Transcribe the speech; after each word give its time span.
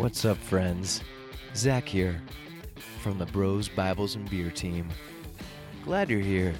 What's 0.00 0.24
up, 0.24 0.38
friends? 0.38 1.02
Zack 1.54 1.86
here 1.86 2.22
from 3.02 3.18
the 3.18 3.26
Bros, 3.26 3.68
Bibles, 3.68 4.14
and 4.14 4.28
Beer 4.30 4.50
team. 4.50 4.88
Glad 5.84 6.08
you're 6.08 6.20
here. 6.20 6.54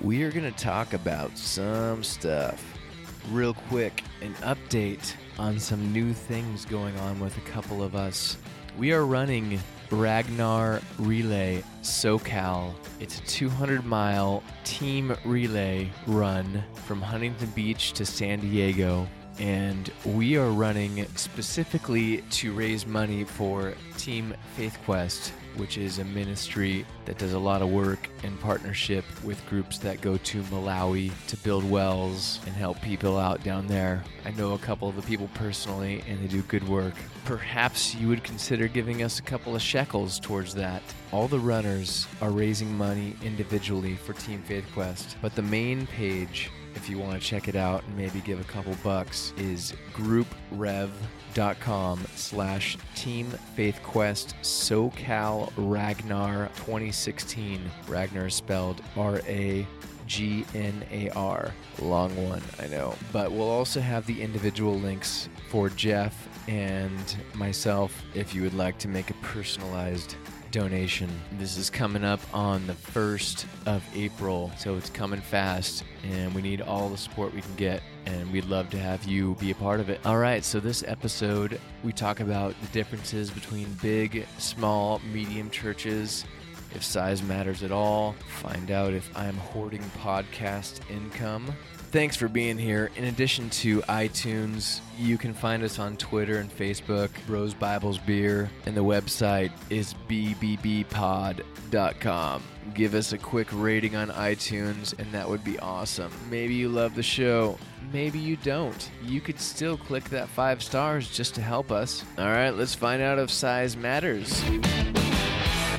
We 0.00 0.22
are 0.22 0.30
going 0.30 0.44
to 0.44 0.56
talk 0.56 0.92
about 0.92 1.36
some 1.36 2.04
stuff. 2.04 2.64
Real 3.32 3.52
quick, 3.52 4.04
an 4.20 4.34
update 4.34 5.12
on 5.40 5.58
some 5.58 5.92
new 5.92 6.12
things 6.12 6.64
going 6.64 6.96
on 7.00 7.18
with 7.18 7.36
a 7.36 7.40
couple 7.40 7.82
of 7.82 7.96
us. 7.96 8.36
We 8.78 8.92
are 8.92 9.06
running 9.06 9.58
Ragnar 9.90 10.80
Relay 11.00 11.64
SoCal. 11.82 12.74
It's 13.00 13.18
a 13.18 13.22
200 13.22 13.84
mile 13.84 14.40
team 14.62 15.16
relay 15.24 15.90
run 16.06 16.62
from 16.86 17.02
Huntington 17.02 17.50
Beach 17.56 17.92
to 17.94 18.06
San 18.06 18.38
Diego. 18.38 19.08
And 19.38 19.90
we 20.04 20.36
are 20.36 20.50
running 20.50 21.06
specifically 21.16 22.22
to 22.30 22.52
raise 22.52 22.86
money 22.86 23.24
for 23.24 23.74
Team 23.96 24.34
Faith 24.56 24.78
Quest, 24.84 25.32
which 25.56 25.78
is 25.78 25.98
a 25.98 26.04
ministry 26.04 26.86
that 27.06 27.18
does 27.18 27.32
a 27.32 27.38
lot 27.38 27.62
of 27.62 27.70
work 27.70 28.08
in 28.22 28.36
partnership 28.38 29.04
with 29.24 29.44
groups 29.48 29.78
that 29.78 30.00
go 30.00 30.16
to 30.18 30.42
Malawi 30.44 31.12
to 31.26 31.36
build 31.38 31.68
wells 31.68 32.40
and 32.46 32.54
help 32.54 32.80
people 32.82 33.18
out 33.18 33.42
down 33.42 33.66
there. 33.66 34.04
I 34.24 34.30
know 34.32 34.54
a 34.54 34.58
couple 34.58 34.88
of 34.88 34.96
the 34.96 35.02
people 35.02 35.28
personally, 35.34 36.04
and 36.08 36.22
they 36.22 36.28
do 36.28 36.42
good 36.42 36.66
work. 36.68 36.94
Perhaps 37.24 37.94
you 37.94 38.08
would 38.08 38.22
consider 38.22 38.68
giving 38.68 39.02
us 39.02 39.18
a 39.18 39.22
couple 39.22 39.56
of 39.56 39.62
shekels 39.62 40.20
towards 40.20 40.54
that. 40.54 40.82
All 41.10 41.28
the 41.28 41.40
runners 41.40 42.06
are 42.20 42.30
raising 42.30 42.76
money 42.76 43.16
individually 43.22 43.96
for 43.96 44.12
Team 44.12 44.42
Faith 44.42 44.66
Quest, 44.72 45.16
but 45.20 45.34
the 45.34 45.42
main 45.42 45.86
page 45.86 46.50
if 46.74 46.88
you 46.88 46.98
want 46.98 47.20
to 47.20 47.26
check 47.26 47.48
it 47.48 47.56
out 47.56 47.82
and 47.84 47.96
maybe 47.96 48.20
give 48.20 48.40
a 48.40 48.44
couple 48.44 48.74
bucks 48.82 49.32
is 49.36 49.74
grouprev.com 49.94 50.92
slash 52.14 52.76
team 52.94 53.26
faith 53.54 53.80
quest 53.82 54.34
socal 54.42 55.52
ragnar 55.56 56.48
2016 56.56 57.60
ragnar 57.88 58.26
is 58.26 58.34
spelled 58.34 58.82
r-a 58.96 59.66
G 60.06 60.44
N 60.54 60.84
A 60.90 61.08
R. 61.10 61.54
Long 61.80 62.14
one, 62.28 62.42
I 62.60 62.66
know. 62.66 62.94
But 63.12 63.32
we'll 63.32 63.48
also 63.48 63.80
have 63.80 64.04
the 64.06 64.20
individual 64.20 64.78
links 64.78 65.30
for 65.48 65.70
Jeff 65.70 66.28
and 66.48 67.16
myself 67.34 68.02
if 68.14 68.34
you 68.34 68.42
would 68.42 68.52
like 68.52 68.78
to 68.80 68.88
make 68.88 69.08
a 69.08 69.14
personalized 69.14 70.16
donation. 70.52 71.10
This 71.38 71.56
is 71.56 71.70
coming 71.70 72.04
up 72.04 72.20
on 72.32 72.66
the 72.68 72.74
1st 72.74 73.46
of 73.66 73.82
April, 73.96 74.52
so 74.56 74.76
it's 74.76 74.90
coming 74.90 75.20
fast, 75.20 75.82
and 76.04 76.32
we 76.34 76.42
need 76.42 76.60
all 76.60 76.88
the 76.88 76.96
support 76.96 77.34
we 77.34 77.40
can 77.40 77.56
get, 77.56 77.82
and 78.06 78.30
we'd 78.30 78.44
love 78.44 78.70
to 78.70 78.78
have 78.78 79.02
you 79.04 79.34
be 79.40 79.50
a 79.50 79.54
part 79.54 79.80
of 79.80 79.88
it. 79.88 79.98
All 80.04 80.18
right, 80.18 80.44
so 80.44 80.60
this 80.60 80.84
episode, 80.86 81.60
we 81.82 81.92
talk 81.92 82.20
about 82.20 82.54
the 82.60 82.68
differences 82.68 83.30
between 83.30 83.66
big, 83.82 84.26
small, 84.38 85.00
medium 85.10 85.50
churches. 85.50 86.24
If 86.74 86.84
size 86.84 87.22
matters 87.22 87.62
at 87.62 87.72
all, 87.72 88.14
find 88.28 88.70
out 88.70 88.92
if 88.92 89.10
I'm 89.16 89.36
hoarding 89.36 89.82
podcast 89.98 90.80
income. 90.90 91.52
Thanks 91.92 92.16
for 92.16 92.26
being 92.26 92.56
here. 92.56 92.90
In 92.96 93.04
addition 93.04 93.50
to 93.50 93.82
iTunes, 93.82 94.80
you 94.96 95.18
can 95.18 95.34
find 95.34 95.62
us 95.62 95.78
on 95.78 95.98
Twitter 95.98 96.38
and 96.38 96.50
Facebook, 96.50 97.10
Bros 97.26 97.52
Bibles 97.52 97.98
Beer, 97.98 98.50
and 98.64 98.74
the 98.74 98.82
website 98.82 99.52
is 99.68 99.92
bbbpod.com. 100.08 101.42
Give 102.72 102.94
us 102.94 103.12
a 103.12 103.18
quick 103.18 103.48
rating 103.52 103.94
on 103.94 104.08
iTunes, 104.08 104.98
and 104.98 105.12
that 105.12 105.28
would 105.28 105.44
be 105.44 105.58
awesome. 105.58 106.10
Maybe 106.30 106.54
you 106.54 106.70
love 106.70 106.94
the 106.94 107.02
show, 107.02 107.58
maybe 107.92 108.18
you 108.18 108.36
don't. 108.36 108.90
You 109.02 109.20
could 109.20 109.38
still 109.38 109.76
click 109.76 110.04
that 110.04 110.30
five 110.30 110.62
stars 110.62 111.10
just 111.10 111.34
to 111.34 111.42
help 111.42 111.70
us. 111.70 112.06
All 112.16 112.24
right, 112.24 112.52
let's 112.52 112.74
find 112.74 113.02
out 113.02 113.18
if 113.18 113.30
size 113.30 113.76
matters. 113.76 114.40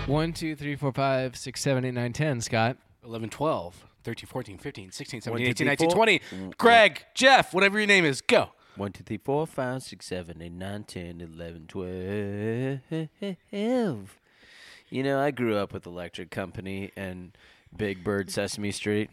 One, 0.06 0.32
two, 0.32 0.56
three, 0.56 0.76
four, 0.76 0.92
five, 0.92 1.36
six, 1.36 1.60
seven, 1.60 1.84
eight, 1.86 1.96
nine, 1.96 2.14
ten. 2.14 2.40
Scott. 2.40 2.78
11, 3.06 3.30
12, 3.32 3.86
13, 4.04 4.28
14, 4.28 4.58
15, 4.58 4.92
16, 4.92 5.22
17, 5.22 5.48
18, 5.48 5.68
19, 5.68 5.90
20. 5.90 6.22
Greg, 6.58 7.06
Jeff, 7.14 7.54
whatever 7.54 7.78
your 7.78 7.88
name 7.88 8.06
is, 8.06 8.22
go. 8.22 8.50
One, 8.76 8.92
two, 8.92 9.04
three, 9.04 9.18
four, 9.18 9.46
five, 9.46 9.84
six, 9.84 10.08
seven, 10.08 10.42
eight, 10.42 10.52
nine, 10.52 10.84
ten, 10.84 11.22
eleven, 11.22 11.68
twelve. 11.68 11.90
You 14.90 15.04
know, 15.04 15.20
I 15.20 15.30
grew 15.30 15.58
up 15.58 15.74
with 15.74 15.86
Electric 15.86 16.32
Company 16.32 16.92
and 16.96 17.38
Big 17.76 18.04
Bird 18.04 18.32
Sesame 18.32 18.72
Street. 18.72 19.12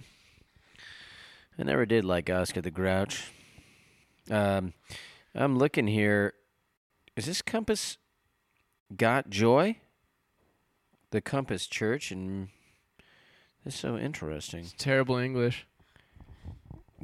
I 1.59 1.63
never 1.65 1.85
did 1.85 2.07
like 2.07 2.31
Oscar 2.31 2.63
the 2.63 2.71
Grouch. 2.71 3.33
Um, 4.31 4.73
I'm 5.35 5.59
looking 5.59 5.87
here. 5.87 6.33
Is 7.15 7.27
this 7.27 7.43
Compass 7.43 7.99
Got 8.97 9.29
Joy? 9.29 9.77
The 11.11 11.21
Compass 11.21 11.67
Church, 11.67 12.11
and 12.11 12.49
this 13.65 13.75
is 13.75 13.81
so 13.81 13.97
interesting. 13.97 14.61
It's 14.61 14.75
terrible 14.77 15.17
English. 15.17 15.67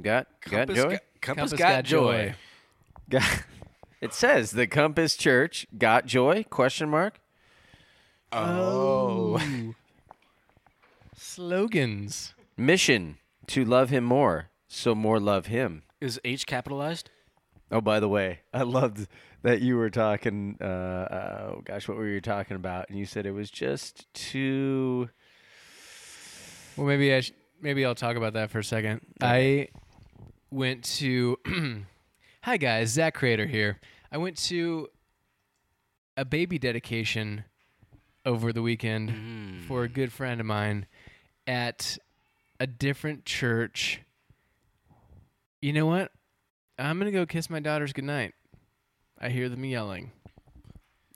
Got 0.00 0.27
got 0.49 0.69
joy. 0.69 0.91
Got, 0.91 1.00
Compass, 1.21 1.50
Compass 1.50 1.53
got, 1.53 1.59
got 1.59 1.84
joy. 1.84 2.27
joy. 2.28 2.34
Got, 3.09 3.44
it 4.00 4.15
says 4.15 4.50
the 4.50 4.67
Compass 4.67 5.17
Church 5.17 5.67
got 5.77 6.06
joy? 6.06 6.44
Question 6.50 6.91
mark. 6.91 7.21
Oh. 8.33 9.41
Slogans. 11.17 12.34
Mission 12.56 13.19
to 13.49 13.65
love 13.65 13.91
him 13.91 14.05
more, 14.05 14.49
so 14.69 14.94
more 14.94 15.21
love 15.21 15.47
him. 15.47 15.83
Is 16.00 16.21
H 16.25 16.47
capitalized? 16.47 17.11
Oh, 17.71 17.81
by 17.81 18.00
the 18.00 18.09
way, 18.09 18.41
I 18.53 18.62
loved 18.62 19.09
that 19.43 19.61
you 19.61 19.77
were 19.77 19.91
talking. 19.91 20.56
Uh, 20.61 20.65
uh, 20.65 21.50
oh 21.50 21.62
gosh, 21.65 21.88
what 21.88 21.97
were 21.97 22.06
you 22.06 22.21
talking 22.21 22.56
about? 22.56 22.88
And 22.88 22.99
you 22.99 23.06
said 23.06 23.27
it 23.27 23.33
was 23.33 23.50
just 23.50 24.12
too. 24.15 25.09
Well, 26.76 26.87
maybe 26.87 27.14
I 27.14 27.20
sh- 27.20 27.32
maybe 27.60 27.84
I'll 27.84 27.94
talk 27.94 28.16
about 28.16 28.34
that 28.34 28.50
for 28.50 28.59
a 28.59 28.64
second. 28.64 29.00
I 29.20 29.69
went 30.50 30.84
to. 30.97 31.38
Hi 32.42 32.56
guys, 32.59 32.91
Zack 32.91 33.14
Creator 33.14 33.47
here. 33.47 33.81
I 34.12 34.19
went 34.19 34.37
to 34.44 34.88
a 36.16 36.25
baby 36.25 36.59
dedication 36.59 37.44
over 38.25 38.53
the 38.53 38.62
weekend 38.62 39.10
Mm. 39.10 39.64
for 39.66 39.82
a 39.84 39.88
good 39.88 40.12
friend 40.12 40.41
of 40.41 40.47
mine 40.47 40.87
at 41.47 41.98
a 42.60 42.66
different 42.66 43.25
church. 43.25 44.00
You 45.60 45.72
know 45.72 45.87
what? 45.87 46.12
I'm 46.78 46.98
gonna 46.98 47.10
go 47.10 47.26
kiss 47.26 47.50
my 47.50 47.58
daughters 47.60 47.93
goodnight. 47.93 48.34
I 49.20 49.31
hear 49.31 49.48
them 49.48 49.64
yelling. 49.64 50.12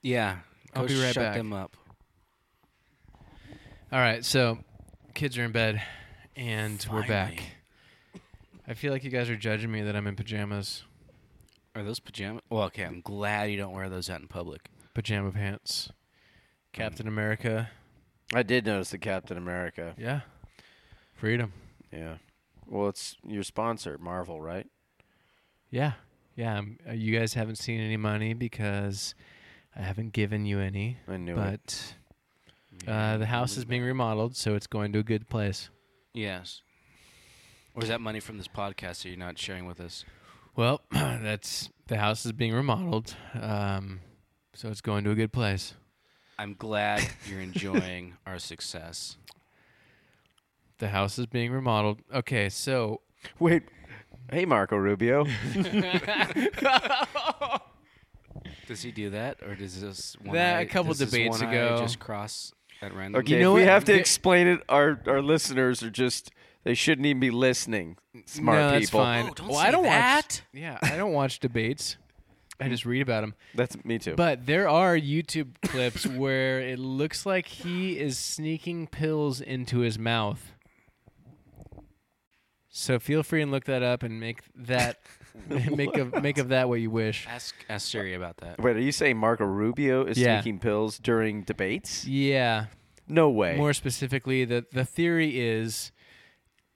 Yeah. 0.03 0.39
I'll 0.75 0.83
Go 0.83 0.89
be 0.89 1.01
right 1.03 1.13
shut 1.15 1.23
back. 1.25 1.37
them 1.37 1.53
up. 1.53 1.77
All 3.93 3.99
right, 3.99 4.25
so 4.25 4.59
kids 5.15 5.39
are 5.39 5.45
in 5.45 5.53
bed, 5.53 5.83
and 6.37 6.85
we're 6.91 7.07
back. 7.07 7.43
I 8.67 8.75
feel 8.75 8.93
like 8.93 9.05
you 9.05 9.11
guys 9.11 9.29
are 9.29 9.37
judging 9.37 9.71
me 9.71 9.83
that 9.83 9.97
I'm 9.97 10.07
in 10.07 10.17
pajamas, 10.17 10.85
Are 11.75 11.83
those 11.83 12.01
pajamas? 12.01 12.43
Well, 12.51 12.65
okay. 12.65 12.85
I'm 12.85 13.01
glad 13.01 13.51
you 13.51 13.57
don't 13.57 13.73
wear 13.73 13.89
those 13.89 14.09
out 14.11 14.21
in 14.21 14.29
public. 14.29 14.69
pajama 14.95 15.33
pants. 15.33 15.91
Captain 16.73 17.09
America, 17.09 17.71
I 18.33 18.43
did 18.45 18.65
notice 18.65 18.91
the 18.91 18.99
Captain 18.99 19.37
America. 19.37 19.95
yeah, 19.99 20.21
freedom, 21.15 21.53
Yeah. 21.93 22.17
Well, 22.67 22.89
it's 22.89 23.17
your 23.27 23.43
sponsor, 23.43 23.99
Marvel, 23.99 24.41
right? 24.41 24.67
yeah, 25.71 25.93
yeah. 26.37 26.59
um, 26.59 26.79
uh, 26.89 26.93
you 26.93 27.19
guys 27.19 27.35
haven't 27.35 27.57
seen 27.57 27.81
any 27.81 27.97
money 27.97 28.33
because 28.35 29.17
I 29.75 29.83
haven't 29.83 30.13
given 30.13 30.47
you 30.47 30.61
any, 30.61 30.99
I 31.09 31.17
knew 31.17 31.37
it. 31.37 31.95
But 32.85 32.91
uh, 32.91 33.17
the 33.19 33.27
house 33.27 33.57
is 33.57 33.65
being 33.65 33.83
remodeled, 33.83 34.37
so 34.37 34.55
it's 34.55 34.67
going 34.67 34.93
to 34.93 34.99
a 35.01 35.03
good 35.03 35.29
place. 35.29 35.71
Yes. 36.15 36.63
Or 37.75 37.83
is 37.83 37.89
that 37.89 38.01
money 38.01 38.21
from 38.21 38.37
this 38.39 38.49
podcast 38.49 39.03
that 39.03 39.09
you're 39.09 39.17
not 39.19 39.39
sharing 39.39 39.67
with 39.67 39.81
us? 39.81 40.05
Well, 40.57 40.81
that's 40.91 41.69
the 41.87 41.99
house 41.99 42.27
is 42.27 42.33
being 42.33 42.53
remodeled, 42.53 43.15
um, 43.41 44.01
so 44.55 44.69
it's 44.69 44.81
going 44.81 45.05
to 45.05 45.11
a 45.11 45.15
good 45.15 45.33
place. 45.33 45.75
I'm 46.39 46.55
glad 46.59 47.07
you're 47.27 47.41
enjoying 47.41 48.15
our 48.27 48.39
success. 48.39 49.17
The 50.79 50.89
house 50.89 51.19
is 51.19 51.27
being 51.27 51.53
remodeled. 51.53 52.01
Okay, 52.15 52.49
so 52.49 53.03
Wait. 53.39 53.65
Hey, 54.33 54.45
Marco 54.47 54.77
Rubio. 54.77 55.27
Does 58.67 58.83
he 58.83 58.93
do 58.93 59.11
that, 59.11 59.39
or 59.43 59.55
does 59.57 59.81
this 59.81 60.17
one 60.23 60.37
That- 60.37 60.57
eye- 60.59 60.61
a 60.61 60.67
couple 60.67 60.91
does 60.93 61.01
this 61.01 61.11
debates 61.11 61.41
one 61.41 61.49
eye 61.49 61.53
ago. 61.55 61.79
just 61.81 61.99
cross 61.99 62.53
at 62.83 62.95
random? 62.95 63.21
Okay, 63.21 63.35
you 63.35 63.41
know 63.41 63.53
if 63.53 63.57
we 63.57 63.63
what? 63.63 63.71
have 63.71 63.85
to 63.85 63.95
explain 63.95 64.47
it, 64.47 64.61
our 64.69 65.01
our 65.07 65.23
listeners 65.23 65.83
are 65.83 65.91
just 65.91 66.31
they 66.65 66.75
shouldn't 66.75 67.07
even 67.07 67.21
be 67.21 67.31
listening. 67.31 67.97
Smart 68.27 68.59
no, 68.59 68.71
that's 68.73 68.87
people. 68.87 69.01
fine. 69.01 69.29
Oh, 69.29 69.35
don't 69.35 69.49
well, 69.49 69.61
say 69.61 69.67
I 69.67 69.71
don't 69.71 69.85
watch. 69.85 69.93
that. 69.93 70.43
Yeah, 70.53 70.79
I 70.83 70.97
don't 70.97 71.13
watch 71.13 71.41
debates. 71.41 71.97
I 72.61 72.69
just 72.69 72.85
read 72.85 73.01
about 73.01 73.23
them. 73.23 73.35
That's 73.55 73.83
me 73.85 73.99
too. 73.99 74.15
But 74.15 74.45
there 74.45 74.69
are 74.69 74.95
YouTube 74.95 75.49
clips 75.63 76.07
where 76.07 76.61
it 76.61 76.79
looks 76.79 77.25
like 77.25 77.47
he 77.47 77.99
is 77.99 78.19
sneaking 78.19 78.89
pills 78.89 79.41
into 79.41 79.79
his 79.79 79.99
mouth. 79.99 80.53
So 82.73 82.99
feel 83.01 83.23
free 83.25 83.43
and 83.43 83.51
look 83.51 83.65
that 83.65 83.83
up 83.83 84.03
and 84.05 84.21
make 84.21 84.43
that 84.55 85.01
make 85.49 85.97
of 85.97 86.23
make 86.23 86.39
of 86.39 86.49
that 86.49 86.69
what 86.69 86.81
you 86.81 86.91
wish. 86.91 87.27
Ask 87.29 87.55
ask 87.69 87.89
Siri 87.91 88.15
about 88.15 88.37
that. 88.39 88.61
Wait, 88.61 88.77
are 88.77 88.81
you 88.81 88.93
saying 88.93 89.17
Marco 89.17 89.45
Rubio 89.45 90.05
is 90.05 90.17
Yeah. 90.19 90.37
taking 90.37 90.59
pills 90.59 90.99
during 90.99 91.43
debates? 91.43 92.07
Yeah. 92.07 92.67
No 93.09 93.29
way. 93.29 93.57
More 93.57 93.73
specifically, 93.73 94.45
the 94.45 94.65
the 94.73 94.85
theory 94.85 95.41
is 95.41 95.91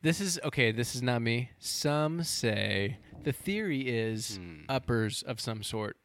this 0.02 0.20
is 0.20 0.38
okay, 0.44 0.72
this 0.72 0.94
is 0.96 1.02
not 1.02 1.22
me. 1.22 1.50
Some 1.60 2.24
say 2.24 2.98
the 3.22 3.32
theory 3.32 3.82
is 3.88 4.36
Hmm. 4.36 4.62
uppers 4.68 5.22
of 5.22 5.40
some 5.40 5.62
sort. 5.62 5.96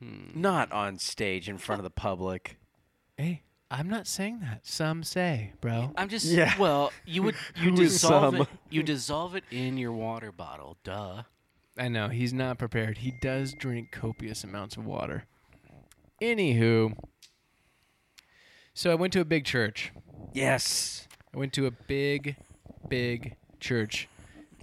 Not 0.00 0.70
on 0.70 0.98
stage 0.98 1.48
in 1.48 1.56
front 1.56 1.78
of 1.78 1.84
the 1.84 1.88
public. 1.90 2.58
Hey, 3.16 3.43
I'm 3.70 3.88
not 3.88 4.06
saying 4.06 4.40
that. 4.40 4.66
Some 4.66 5.02
say, 5.02 5.52
bro. 5.60 5.92
I'm 5.96 6.08
just 6.08 6.26
Yeah. 6.26 6.54
well, 6.58 6.92
you 7.06 7.22
would 7.22 7.34
you 7.56 7.70
Who 7.72 7.82
is 7.82 7.92
dissolve 7.94 8.34
some? 8.34 8.42
it 8.42 8.48
you 8.70 8.82
dissolve 8.82 9.34
it 9.34 9.44
in 9.50 9.76
your 9.78 9.92
water 9.92 10.30
bottle. 10.30 10.76
Duh. 10.84 11.22
I 11.76 11.88
know 11.88 12.08
he's 12.08 12.32
not 12.32 12.58
prepared. 12.58 12.98
He 12.98 13.12
does 13.20 13.52
drink 13.52 13.90
copious 13.90 14.44
amounts 14.44 14.76
of 14.76 14.84
water. 14.86 15.24
Anywho, 16.22 16.96
so 18.74 18.92
I 18.92 18.94
went 18.94 19.12
to 19.14 19.20
a 19.20 19.24
big 19.24 19.44
church. 19.44 19.92
Yes. 20.32 21.08
I 21.34 21.38
went 21.38 21.52
to 21.54 21.66
a 21.66 21.72
big, 21.72 22.36
big 22.88 23.34
church 23.58 24.08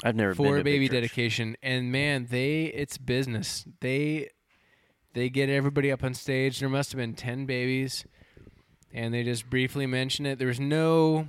I've 0.03 0.15
never 0.15 0.33
been 0.33 0.37
for 0.37 0.43
to 0.53 0.57
a 0.57 0.61
a 0.61 0.63
big 0.63 0.73
baby 0.73 0.87
church. 0.87 0.93
dedication, 0.95 1.57
and 1.61 1.91
man, 1.91 2.27
they 2.29 2.63
it's 2.65 2.97
business. 2.97 3.65
They 3.81 4.29
they 5.13 5.29
get 5.29 5.49
everybody 5.49 5.91
up 5.91 6.03
on 6.03 6.13
stage. 6.13 6.59
There 6.59 6.69
must 6.69 6.93
have 6.93 6.97
been 6.97 7.13
ten 7.13 7.45
babies, 7.45 8.05
and 8.93 9.13
they 9.13 9.23
just 9.23 9.49
briefly 9.49 9.85
mention 9.85 10.25
it. 10.25 10.39
There 10.39 10.47
was 10.47 10.59
no. 10.59 11.27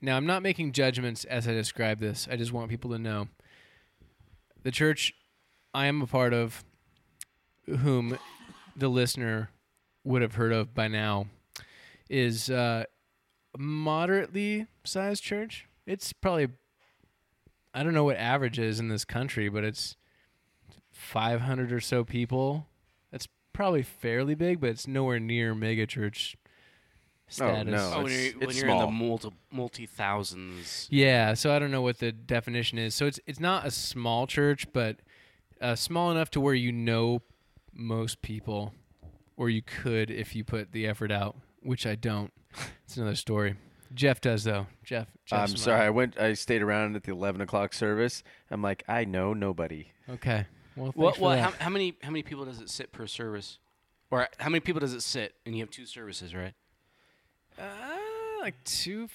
Now 0.00 0.16
I'm 0.16 0.26
not 0.26 0.42
making 0.42 0.72
judgments 0.72 1.24
as 1.24 1.46
I 1.46 1.52
describe 1.52 2.00
this. 2.00 2.28
I 2.30 2.36
just 2.36 2.52
want 2.52 2.70
people 2.70 2.90
to 2.90 2.98
know. 2.98 3.28
The 4.62 4.70
church 4.70 5.14
I 5.74 5.86
am 5.86 6.02
a 6.02 6.06
part 6.06 6.34
of, 6.34 6.64
whom 7.66 8.18
the 8.76 8.88
listener 8.88 9.50
would 10.04 10.22
have 10.22 10.34
heard 10.34 10.52
of 10.52 10.74
by 10.74 10.88
now, 10.88 11.26
is 12.08 12.50
uh, 12.50 12.84
a 13.54 13.58
moderately 13.58 14.66
sized 14.84 15.22
church. 15.22 15.66
It's 15.86 16.12
probably 16.12 16.48
I 17.74 17.82
don't 17.82 17.94
know 17.94 18.04
what 18.04 18.16
average 18.16 18.58
is 18.58 18.80
in 18.80 18.88
this 18.88 19.04
country, 19.04 19.48
but 19.48 19.64
it's 19.64 19.96
500 20.92 21.72
or 21.72 21.80
so 21.80 22.04
people. 22.04 22.66
That's 23.10 23.28
probably 23.52 23.82
fairly 23.82 24.34
big, 24.34 24.60
but 24.60 24.70
it's 24.70 24.86
nowhere 24.86 25.18
near 25.18 25.54
mega 25.54 25.86
church 27.36 27.48
status. 27.48 27.72
no. 27.72 27.92
Oh, 27.94 28.02
when 28.02 28.12
it's- 28.12 28.24
you're, 28.32 28.38
when 28.40 28.48
it's 28.50 28.58
you're 28.60 28.68
in 28.70 28.76
the 28.76 28.82
small. 28.82 28.90
multi 28.92 29.30
multi 29.50 29.86
thousands. 29.86 30.88
Yeah, 30.90 31.34
so 31.34 31.54
I 31.54 31.58
don't 31.58 31.70
know 31.70 31.82
what 31.82 31.98
the 31.98 32.12
definition 32.12 32.78
is. 32.78 32.94
So 32.94 33.06
it's 33.06 33.20
it's 33.26 33.40
not 33.40 33.66
a 33.66 33.70
small 33.70 34.26
church, 34.26 34.66
but 34.72 34.96
uh, 35.60 35.74
small 35.74 36.10
enough 36.10 36.30
to 36.32 36.40
where 36.40 36.54
you 36.54 36.72
know 36.72 37.22
most 37.74 38.22
people, 38.22 38.74
or 39.36 39.48
you 39.50 39.62
could 39.62 40.10
if 40.10 40.34
you 40.34 40.44
put 40.44 40.72
the 40.72 40.86
effort 40.86 41.10
out, 41.12 41.36
which 41.62 41.86
I 41.86 41.94
don't. 41.94 42.32
It's 42.84 42.96
another 42.96 43.14
story. 43.16 43.56
Jeff 43.94 44.20
does 44.20 44.44
though. 44.44 44.66
Jeff. 44.84 45.08
I'm 45.30 45.48
Jeff's 45.48 45.62
sorry. 45.62 45.80
I 45.86 45.90
went. 45.90 46.18
I 46.18 46.32
stayed 46.34 46.62
around 46.62 46.96
at 46.96 47.04
the 47.04 47.12
11 47.12 47.40
o'clock 47.40 47.72
service. 47.74 48.22
I'm 48.50 48.62
like, 48.62 48.84
I 48.88 49.04
know 49.04 49.32
nobody. 49.34 49.88
Okay. 50.08 50.46
Well, 50.76 50.86
thanks 50.86 50.96
Well, 50.98 51.12
for 51.14 51.20
well 51.20 51.30
that. 51.30 51.40
how, 51.40 51.64
how 51.64 51.70
many 51.70 51.96
how 52.02 52.10
many 52.10 52.22
people 52.22 52.44
does 52.46 52.60
it 52.60 52.70
sit 52.70 52.92
per 52.92 53.06
service? 53.06 53.58
Or 54.10 54.28
how 54.38 54.48
many 54.50 54.60
people 54.60 54.80
does 54.80 54.92
it 54.94 55.02
sit? 55.02 55.34
And 55.46 55.54
you 55.54 55.62
have 55.62 55.70
two 55.70 55.86
services, 55.86 56.34
right? 56.34 56.52
Uh, 57.58 57.62
like 58.40 58.54
two 58.64 59.08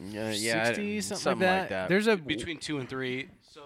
Yeah, 0.00 0.30
yeah, 0.32 0.64
sixty 0.66 1.00
something, 1.00 1.22
something 1.22 1.48
like, 1.48 1.58
like 1.60 1.68
that. 1.70 1.74
that. 1.82 1.88
There's 1.88 2.06
a 2.06 2.16
Between 2.16 2.58
two 2.58 2.78
and 2.78 2.88
three. 2.88 3.28
So 3.52 3.60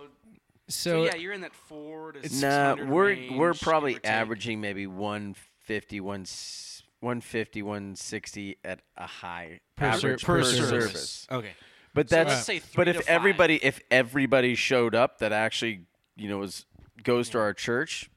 so 0.68 0.90
so, 1.00 1.04
yeah, 1.04 1.16
you're 1.16 1.32
in 1.32 1.42
that 1.42 1.54
four 1.54 2.12
to 2.12 2.40
Nah, 2.40 2.76
we're 2.86 3.06
range, 3.08 3.32
we're 3.36 3.52
probably 3.54 3.98
averaging 4.04 4.60
maybe 4.60 4.86
150, 4.86 6.00
150, 6.00 7.62
160 7.62 8.56
at 8.64 8.80
a 8.96 9.06
high 9.06 9.60
Per 9.76 9.84
average 9.86 10.24
per 10.24 10.38
per, 10.38 10.44
service. 10.44 10.68
service. 10.68 11.26
Okay. 11.30 11.50
But 11.94 12.08
So 12.08 12.16
that's 12.16 12.28
let's 12.30 12.44
say 12.46 12.62
but 12.74 12.88
if 12.88 12.96
five. 12.96 13.04
everybody 13.08 13.56
if 13.62 13.80
everybody 13.90 14.54
showed 14.54 14.94
up 14.94 15.18
that 15.18 15.32
actually 15.32 15.80
you 16.16 16.28
know 16.28 16.38
was 16.38 16.64
goes 17.02 17.28
to 17.30 17.38
our 17.38 17.52
church, 17.52 18.08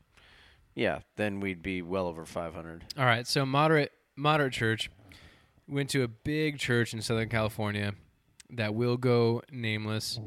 yeah, 0.75 0.99
then 1.17 1.39
we'd 1.41 1.61
be 1.61 1.81
well 1.81 2.07
over 2.07 2.25
500. 2.25 2.83
All 2.97 3.05
right, 3.05 3.27
so 3.27 3.45
moderate 3.45 3.91
moderate 4.15 4.53
church 4.53 4.89
went 5.67 5.89
to 5.91 6.03
a 6.03 6.07
big 6.07 6.59
church 6.59 6.93
in 6.93 7.01
Southern 7.01 7.29
California 7.29 7.93
that 8.51 8.75
will 8.75 8.97
go 8.97 9.41
nameless. 9.51 10.19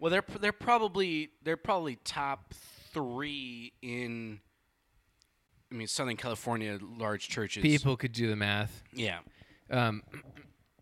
Well, 0.00 0.10
they're 0.10 0.24
they're 0.40 0.52
probably 0.52 1.30
they're 1.42 1.56
probably 1.56 1.96
top 1.96 2.54
three 2.92 3.72
in. 3.82 4.40
I 5.70 5.74
mean, 5.74 5.88
Southern 5.88 6.16
California 6.16 6.78
large 6.80 7.28
churches. 7.28 7.62
People 7.62 7.96
could 7.96 8.12
do 8.12 8.28
the 8.28 8.36
math, 8.36 8.82
yeah, 8.92 9.18
um, 9.70 10.02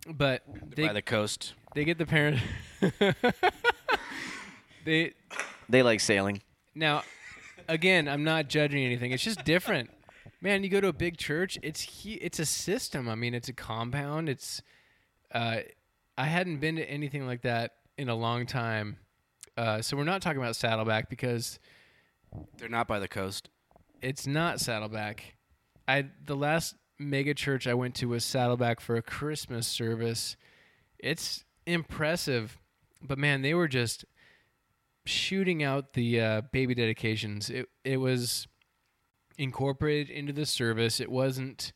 but 0.07 0.43
they 0.75 0.87
by 0.87 0.93
the 0.93 1.03
coast. 1.03 1.55
they 1.75 1.85
get 1.85 1.97
the 1.97 2.07
parent. 2.07 2.39
they 4.85 5.13
They 5.69 5.83
like 5.83 6.01
sailing. 6.01 6.43
now, 6.75 7.03
again, 7.69 8.09
I'm 8.09 8.25
not 8.25 8.49
judging 8.49 8.85
anything. 8.85 9.13
It's 9.13 9.25
just 9.25 9.45
different. 9.45 9.91
Man, 10.45 10.63
you 10.63 10.69
go 10.69 10.79
to 10.79 10.89
a 10.89 10.93
big 10.93 11.17
church. 11.17 11.59
It's 11.63 12.03
hu- 12.03 12.19
it's 12.21 12.39
a 12.39 12.45
system. 12.45 13.09
I 13.09 13.15
mean, 13.15 13.33
it's 13.33 13.49
a 13.49 13.55
compound. 13.55 14.29
It's 14.29 14.61
uh, 15.33 15.61
I 16.19 16.27
hadn't 16.27 16.59
been 16.59 16.77
to 16.77 16.85
anything 16.89 17.27
like 17.27 17.41
that 17.43 17.73
in 17.97 18.11
a 18.11 18.15
long 18.15 18.45
time. 18.45 18.99
Uh, 19.57 19.81
so 19.81 19.97
we're 19.97 20.05
not 20.05 20.21
talking 20.21 20.43
about 20.43 20.55
Saddleback 20.55 21.09
because 21.09 21.59
They're 22.59 22.69
not 22.69 22.87
by 22.87 22.99
the 22.99 23.09
coast. 23.09 23.49
it's 24.03 24.27
not 24.27 24.61
Saddleback. 24.61 25.37
I 25.89 26.11
the 26.27 26.37
last 26.37 26.75
mega 26.99 27.33
church 27.33 27.67
I 27.67 27.73
went 27.73 27.95
to 27.97 28.09
was 28.11 28.23
Saddleback 28.23 28.81
for 28.81 28.97
a 28.97 29.03
Christmas 29.03 29.67
service. 29.67 30.37
It's 30.99 31.45
impressive, 31.67 32.61
but 33.03 33.17
man, 33.17 33.41
they 33.41 33.55
were 33.55 33.69
just 33.69 34.05
shooting 35.07 35.63
out 35.63 35.95
the 35.95 36.21
uh, 36.21 36.41
baby 36.53 36.75
dedications. 36.75 37.49
It 37.49 37.71
it 37.83 37.97
was 37.97 38.47
incorporated 39.39 40.11
into 40.11 40.33
the 40.33 40.47
service. 40.47 41.01
It 41.01 41.11
wasn't. 41.11 41.73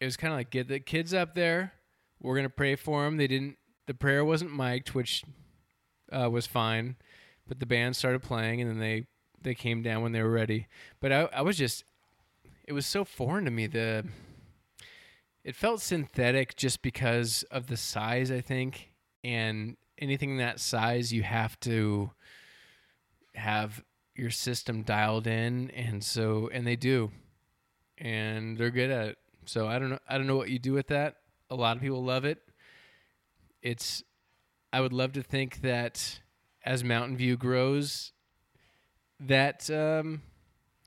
It 0.00 0.04
was 0.04 0.16
kind 0.16 0.32
of 0.32 0.38
like 0.38 0.50
get 0.50 0.68
the 0.68 0.80
kids 0.80 1.12
up 1.12 1.34
there. 1.34 1.72
We're 2.20 2.36
gonna 2.36 2.48
pray 2.48 2.76
for 2.76 3.04
them. 3.04 3.16
They 3.16 3.26
didn't. 3.26 3.56
The 3.86 3.94
prayer 3.94 4.24
wasn't 4.24 4.54
mic'd, 4.54 4.90
which 4.90 5.24
uh, 6.12 6.30
was 6.30 6.46
fine, 6.46 6.96
but 7.48 7.60
the 7.60 7.66
band 7.66 7.96
started 7.96 8.22
playing, 8.22 8.60
and 8.60 8.70
then 8.70 8.78
they 8.78 9.06
they 9.42 9.54
came 9.54 9.82
down 9.82 10.02
when 10.02 10.12
they 10.12 10.22
were 10.22 10.30
ready. 10.30 10.66
But 11.00 11.12
I, 11.12 11.28
I 11.32 11.42
was 11.42 11.56
just, 11.56 11.84
it 12.64 12.72
was 12.72 12.86
so 12.86 13.04
foreign 13.04 13.44
to 13.46 13.50
me. 13.50 13.66
The, 13.66 14.04
it 15.44 15.56
felt 15.56 15.80
synthetic 15.80 16.56
just 16.56 16.82
because 16.82 17.44
of 17.50 17.66
the 17.66 17.76
size, 17.76 18.30
I 18.30 18.40
think, 18.40 18.90
and 19.24 19.76
anything 19.98 20.36
that 20.36 20.60
size, 20.60 21.12
you 21.12 21.22
have 21.22 21.58
to 21.60 22.10
have 23.34 23.82
your 24.14 24.30
system 24.30 24.82
dialed 24.82 25.26
in, 25.26 25.70
and 25.70 26.02
so 26.02 26.48
and 26.52 26.66
they 26.66 26.76
do, 26.76 27.10
and 27.98 28.58
they're 28.58 28.70
good 28.70 28.90
at 28.90 29.08
it. 29.08 29.18
So 29.44 29.66
I 29.66 29.78
don't 29.78 29.90
know, 29.90 29.98
I 30.08 30.18
don't 30.18 30.26
know 30.26 30.36
what 30.36 30.50
you 30.50 30.58
do 30.58 30.72
with 30.72 30.88
that. 30.88 31.16
A 31.50 31.54
lot 31.54 31.76
of 31.76 31.82
people 31.82 32.04
love 32.04 32.24
it. 32.24 32.38
It's, 33.62 34.02
I 34.72 34.80
would 34.80 34.92
love 34.92 35.12
to 35.14 35.22
think 35.22 35.62
that 35.62 36.20
as 36.64 36.84
Mountain 36.84 37.16
View 37.16 37.36
grows, 37.36 38.12
that 39.18 39.68
um, 39.70 40.22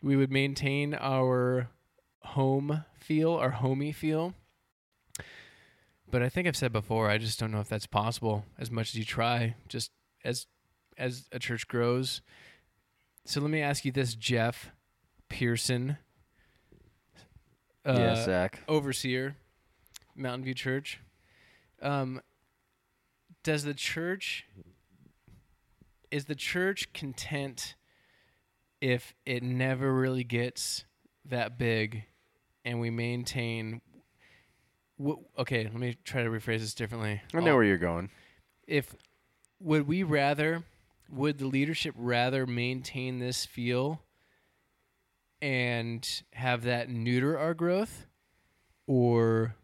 we 0.02 0.16
would 0.16 0.32
maintain 0.32 0.94
our 0.94 1.70
home 2.22 2.86
feel, 2.98 3.34
our 3.34 3.52
homey 3.52 3.92
feel. 3.92 4.34
But 6.10 6.22
I 6.22 6.30
think 6.30 6.48
I've 6.48 6.56
said 6.56 6.72
before, 6.72 7.10
I 7.10 7.18
just 7.18 7.40
don't 7.40 7.52
know 7.52 7.60
if 7.60 7.70
that's 7.70 7.88
possible. 7.88 8.46
As 8.58 8.72
much 8.72 8.90
as 8.90 8.96
you 8.96 9.06
try, 9.06 9.56
just 9.68 9.92
as 10.24 10.46
as 10.98 11.28
a 11.32 11.40
church 11.40 11.68
grows. 11.68 12.22
So 13.26 13.40
let 13.42 13.50
me 13.50 13.62
ask 13.62 13.86
you 13.86 13.92
this, 13.92 14.16
Jeff 14.16 14.72
Pearson, 15.30 15.98
uh, 17.86 17.96
yeah, 17.98 18.16
Zack. 18.26 18.62
overseer, 18.68 19.38
Mountain 20.16 20.44
View 20.44 20.54
Church. 20.54 21.00
Um, 21.82 22.22
does 23.44 23.64
the 23.64 23.74
church 23.74 24.46
is 26.12 26.26
the 26.26 26.36
church 26.36 26.94
content 26.94 27.76
if 28.80 29.14
it 29.26 29.42
never 29.42 29.94
really 29.94 30.24
gets 30.24 30.86
that 31.26 31.58
big, 31.58 32.04
and 32.66 32.80
we 32.80 32.90
maintain? 32.90 33.82
wh- 35.02 35.20
Okay, 35.40 35.64
let 35.64 35.74
me 35.76 35.96
try 36.04 36.24
to 36.24 36.30
rephrase 36.30 36.60
this 36.60 36.74
differently. 36.74 37.22
I 37.34 37.40
know 37.40 37.56
where 37.56 37.64
you're 37.64 37.78
going. 37.78 38.10
if 38.68 38.96
would 39.60 39.88
we 39.88 40.04
rather 40.04 40.64
would 41.14 41.38
the 41.38 41.48
leadership 41.48 41.94
rather 41.98 42.46
maintain 42.46 43.20
this 43.20 43.46
feel 43.46 44.02
and 45.42 46.24
have 46.34 46.64
that 46.64 46.90
neuter 46.90 47.38
our 47.38 47.54
growth 47.54 48.06
or 48.88 49.56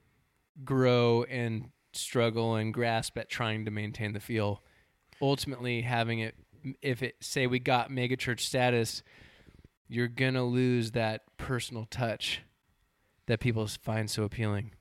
grow 0.64 1.24
and 1.24 1.70
struggle 1.94 2.56
and 2.56 2.74
grasp 2.74 3.18
at 3.18 3.30
trying 3.30 3.66
to 3.66 3.72
maintain 3.72 4.14
the 4.14 4.20
feel 4.20 4.62
ultimately 5.22 5.82
having 5.82 6.20
it 6.20 6.36
if 6.82 7.02
it 7.02 7.16
say 7.22 7.48
we 7.48 7.60
got 7.60 7.90
megachurch 7.90 8.42
status, 8.42 9.02
you're 9.88 10.08
gonna 10.08 10.44
lose 10.44 10.92
that 10.92 11.22
personal 11.38 11.86
touch 11.90 12.42
that 13.28 13.40
people 13.40 13.66
find 13.68 14.10
so 14.10 14.24
appealing. 14.24 14.72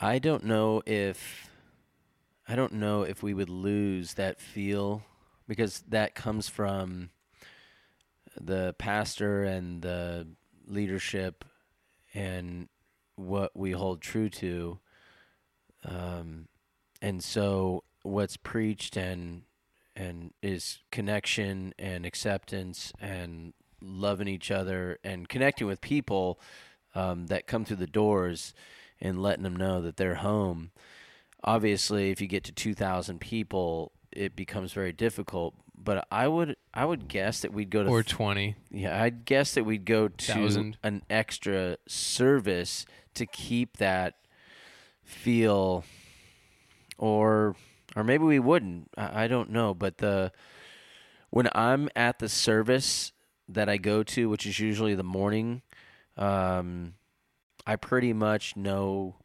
I 0.00 0.18
don't 0.18 0.44
know 0.44 0.82
if 0.86 1.49
I 2.50 2.56
don't 2.56 2.72
know 2.72 3.02
if 3.02 3.22
we 3.22 3.32
would 3.32 3.48
lose 3.48 4.14
that 4.14 4.40
feel 4.40 5.04
because 5.46 5.84
that 5.86 6.16
comes 6.16 6.48
from 6.48 7.10
the 8.40 8.74
pastor 8.76 9.44
and 9.44 9.80
the 9.82 10.26
leadership 10.66 11.44
and 12.12 12.68
what 13.14 13.56
we 13.56 13.70
hold 13.70 14.00
true 14.00 14.28
to. 14.30 14.80
Um, 15.84 16.48
and 17.00 17.22
so 17.22 17.84
what's 18.02 18.36
preached 18.36 18.96
and 18.96 19.42
and 19.94 20.32
is 20.42 20.80
connection 20.90 21.72
and 21.78 22.04
acceptance 22.04 22.92
and 23.00 23.52
loving 23.80 24.26
each 24.26 24.50
other 24.50 24.98
and 25.04 25.28
connecting 25.28 25.68
with 25.68 25.80
people 25.80 26.40
um, 26.96 27.28
that 27.28 27.46
come 27.46 27.64
through 27.64 27.76
the 27.76 27.86
doors 27.86 28.54
and 29.00 29.22
letting 29.22 29.44
them 29.44 29.54
know 29.54 29.80
that 29.80 29.96
they're 29.96 30.16
home. 30.16 30.72
Obviously, 31.44 32.10
if 32.10 32.20
you 32.20 32.26
get 32.26 32.44
to 32.44 32.52
2,000 32.52 33.20
people, 33.20 33.92
it 34.12 34.36
becomes 34.36 34.72
very 34.72 34.92
difficult. 34.92 35.54
But 35.82 36.06
I 36.10 36.28
would 36.28 36.56
I 36.74 36.84
would 36.84 37.08
guess 37.08 37.40
that 37.40 37.54
we'd 37.54 37.70
go 37.70 37.82
to 37.82 37.88
Or 37.88 38.02
th- 38.02 38.12
twenty. 38.14 38.54
yeah, 38.70 39.02
I'd 39.02 39.24
guess 39.24 39.54
that 39.54 39.64
we'd 39.64 39.86
go 39.86 40.08
to 40.08 40.32
Thousand. 40.32 40.76
an 40.82 41.02
extra 41.08 41.78
service 41.88 42.84
to 43.14 43.24
keep 43.24 43.78
that 43.78 44.16
feel, 45.02 45.84
or 46.98 47.56
or 47.96 48.04
maybe 48.04 48.24
we 48.24 48.38
wouldn't. 48.38 48.90
I, 48.96 49.24
I 49.24 49.26
don't 49.28 49.48
know. 49.50 49.72
But 49.72 49.98
the 49.98 50.32
when 51.30 51.48
I'm 51.54 51.88
at 51.96 52.18
the 52.18 52.28
service 52.28 53.12
that 53.48 53.70
I 53.70 53.78
go 53.78 54.02
to, 54.02 54.28
which 54.28 54.44
is 54.44 54.60
usually 54.60 54.94
the 54.94 55.02
morning, 55.02 55.62
um, 56.18 56.92
I 57.66 57.76
pretty 57.76 58.12
much 58.12 58.54
know. 58.54 59.16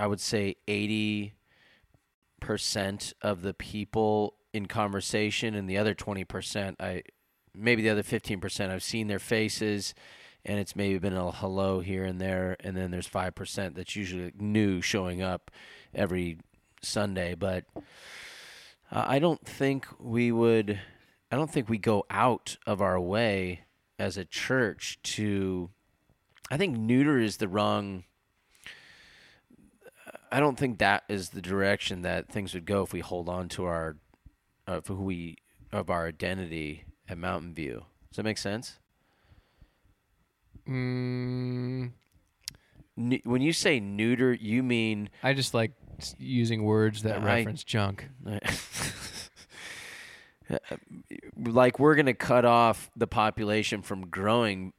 I 0.00 0.06
would 0.06 0.20
say 0.20 0.56
eighty 0.66 1.34
percent 2.40 3.12
of 3.20 3.42
the 3.42 3.52
people 3.52 4.34
in 4.54 4.64
conversation, 4.64 5.54
and 5.54 5.68
the 5.68 5.76
other 5.76 5.92
twenty 5.92 6.24
percent, 6.24 6.76
I 6.80 7.02
maybe 7.54 7.82
the 7.82 7.90
other 7.90 8.02
fifteen 8.02 8.40
percent, 8.40 8.72
I've 8.72 8.82
seen 8.82 9.08
their 9.08 9.18
faces, 9.18 9.94
and 10.42 10.58
it's 10.58 10.74
maybe 10.74 10.98
been 10.98 11.12
a 11.12 11.30
hello 11.30 11.80
here 11.80 12.04
and 12.04 12.18
there, 12.18 12.56
and 12.60 12.74
then 12.74 12.90
there's 12.90 13.06
five 13.06 13.34
percent 13.34 13.74
that's 13.74 13.94
usually 13.94 14.32
new 14.38 14.80
showing 14.80 15.20
up 15.20 15.50
every 15.94 16.38
Sunday. 16.82 17.34
But 17.34 17.66
I 18.90 19.18
don't 19.18 19.46
think 19.46 19.86
we 19.98 20.32
would. 20.32 20.80
I 21.30 21.36
don't 21.36 21.50
think 21.52 21.68
we 21.68 21.76
go 21.76 22.06
out 22.08 22.56
of 22.66 22.80
our 22.80 22.98
way 22.98 23.64
as 23.98 24.16
a 24.16 24.24
church 24.24 24.98
to. 25.02 25.68
I 26.50 26.56
think 26.56 26.78
neuter 26.78 27.18
is 27.18 27.36
the 27.36 27.48
wrong. 27.48 28.04
I 30.32 30.40
don't 30.40 30.58
think 30.58 30.78
that 30.78 31.04
is 31.08 31.30
the 31.30 31.42
direction 31.42 32.02
that 32.02 32.28
things 32.28 32.54
would 32.54 32.66
go 32.66 32.82
if 32.82 32.92
we 32.92 33.00
hold 33.00 33.28
on 33.28 33.48
to 33.50 33.64
our, 33.64 33.96
of 34.66 34.86
who 34.86 35.02
we, 35.02 35.36
of 35.72 35.90
our 35.90 36.06
identity 36.06 36.84
at 37.08 37.18
Mountain 37.18 37.54
View. 37.54 37.84
Does 38.10 38.16
that 38.16 38.24
make 38.24 38.38
sense? 38.38 38.78
Mm, 40.68 41.92
when 43.24 43.42
you 43.42 43.52
say 43.52 43.80
neuter, 43.80 44.32
you 44.32 44.62
mean 44.62 45.10
I 45.22 45.32
just 45.32 45.54
like 45.54 45.72
using 46.18 46.64
words 46.64 47.02
that 47.02 47.18
I- 47.20 47.38
reference 47.38 47.64
junk. 47.64 48.08
like 51.36 51.78
we're 51.78 51.94
going 51.94 52.06
to 52.06 52.14
cut 52.14 52.44
off 52.44 52.90
the 52.96 53.06
population 53.06 53.82
from 53.82 54.08
growing 54.08 54.72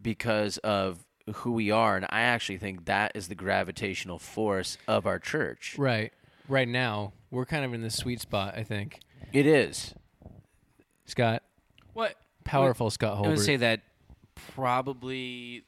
because 0.00 0.58
of 0.58 1.04
who 1.32 1.52
we 1.52 1.70
are 1.70 1.96
and 1.96 2.06
i 2.10 2.20
actually 2.20 2.58
think 2.58 2.84
that 2.84 3.12
is 3.14 3.28
the 3.28 3.34
gravitational 3.34 4.18
force 4.18 4.76
of 4.86 5.06
our 5.06 5.18
church 5.18 5.76
Right. 5.78 6.12
Right 6.46 6.68
now, 6.68 7.14
we're 7.30 7.46
kind 7.46 7.64
of 7.64 7.72
in 7.72 7.80
the 7.80 7.88
sweet 7.88 8.20
spot. 8.20 8.52
I 8.54 8.62
think. 8.64 9.00
it 9.32 9.46
is 9.46 9.94
Scott, 11.06 11.42
What? 11.94 12.16
powerful 12.44 12.90
Scott 12.90 13.24
I 13.24 13.28
would 13.28 13.40
say 13.40 13.56
that 13.56 13.80
probably 14.34 15.64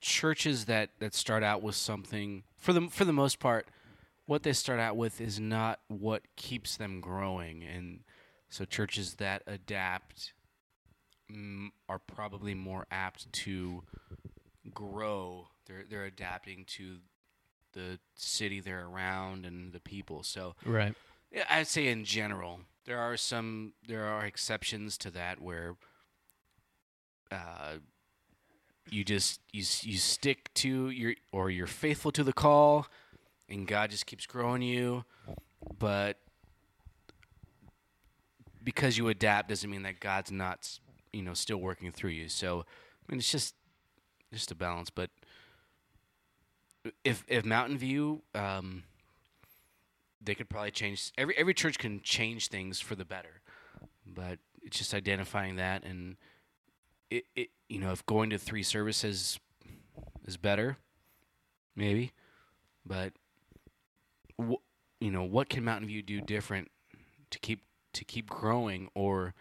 churches 0.00 0.66
that, 0.66 0.90
that 1.00 1.14
start 1.14 1.42
out 1.42 1.62
with 1.62 1.74
something 1.74 2.44
for 2.56 2.72
the 2.72 2.88
for 2.88 3.04
the 3.04 3.12
most 3.12 3.38
part, 3.38 3.66
what 4.26 4.42
they 4.42 4.52
start 4.52 4.80
out 4.80 4.96
with 4.96 5.20
is 5.20 5.38
not 5.38 5.80
what 5.88 6.22
keeps 6.36 6.76
them 6.76 7.00
growing, 7.00 7.62
and 7.62 8.00
so 8.48 8.64
churches 8.64 9.14
that 9.16 9.42
adapt 9.46 10.32
mm, 11.32 11.68
are 11.88 11.98
probably 11.98 12.54
more 12.54 12.86
apt 12.90 13.32
to 13.32 13.82
grow. 14.74 15.48
They're 15.66 15.84
they're 15.88 16.04
adapting 16.04 16.64
to 16.76 16.98
the 17.72 17.98
city 18.14 18.60
they're 18.60 18.86
around 18.86 19.44
and 19.46 19.72
the 19.72 19.80
people. 19.80 20.22
So 20.22 20.54
right. 20.64 20.94
yeah, 21.30 21.44
I'd 21.48 21.66
say 21.66 21.88
in 21.88 22.04
general, 22.04 22.60
there 22.84 22.98
are 22.98 23.16
some 23.16 23.74
there 23.86 24.04
are 24.04 24.24
exceptions 24.24 24.96
to 24.98 25.10
that 25.12 25.40
where 25.40 25.76
uh, 27.30 27.76
you 28.90 29.04
just 29.04 29.40
you 29.52 29.64
you 29.82 29.98
stick 29.98 30.52
to 30.54 30.90
your 30.90 31.14
or 31.32 31.50
you're 31.50 31.66
faithful 31.66 32.10
to 32.12 32.24
the 32.24 32.32
call, 32.32 32.86
and 33.48 33.66
God 33.66 33.90
just 33.90 34.06
keeps 34.06 34.26
growing 34.26 34.62
you, 34.62 35.04
but 35.78 36.18
because 38.64 38.98
you 38.98 39.08
adapt 39.08 39.48
doesn't 39.48 39.70
mean 39.70 39.82
that 39.82 40.00
God's 40.00 40.30
not 40.30 40.78
you 41.12 41.22
know 41.22 41.34
still 41.34 41.58
working 41.58 41.92
through 41.92 42.10
you. 42.10 42.28
So 42.28 42.60
I 42.60 43.12
mean, 43.12 43.18
it's 43.18 43.30
just 43.30 43.54
just 44.32 44.50
a 44.50 44.54
balance. 44.54 44.90
But 44.90 45.10
if 47.04 47.24
if 47.28 47.44
Mountain 47.44 47.78
View 47.78 48.22
um, 48.34 48.84
they 50.20 50.34
could 50.34 50.48
probably 50.48 50.70
change 50.70 51.12
every 51.16 51.36
every 51.36 51.54
church 51.54 51.78
can 51.78 52.00
change 52.02 52.48
things 52.48 52.80
for 52.80 52.94
the 52.94 53.04
better 53.04 53.40
but 54.06 54.38
it's 54.62 54.78
just 54.78 54.94
identifying 54.94 55.56
that 55.56 55.84
and 55.84 56.16
it, 57.10 57.24
it 57.34 57.48
you 57.68 57.78
know 57.78 57.92
if 57.92 58.04
going 58.06 58.30
to 58.30 58.38
three 58.38 58.62
services 58.62 59.38
is 60.26 60.36
better 60.36 60.76
maybe 61.76 62.12
but 62.84 63.12
wh- 64.40 64.62
you 65.00 65.10
know 65.10 65.22
what 65.22 65.48
can 65.48 65.64
mountain 65.64 65.86
view 65.86 66.02
do 66.02 66.20
different 66.20 66.68
to 67.30 67.38
keep 67.38 67.62
to 67.92 68.04
keep 68.04 68.28
growing 68.28 68.88
or 68.94 69.34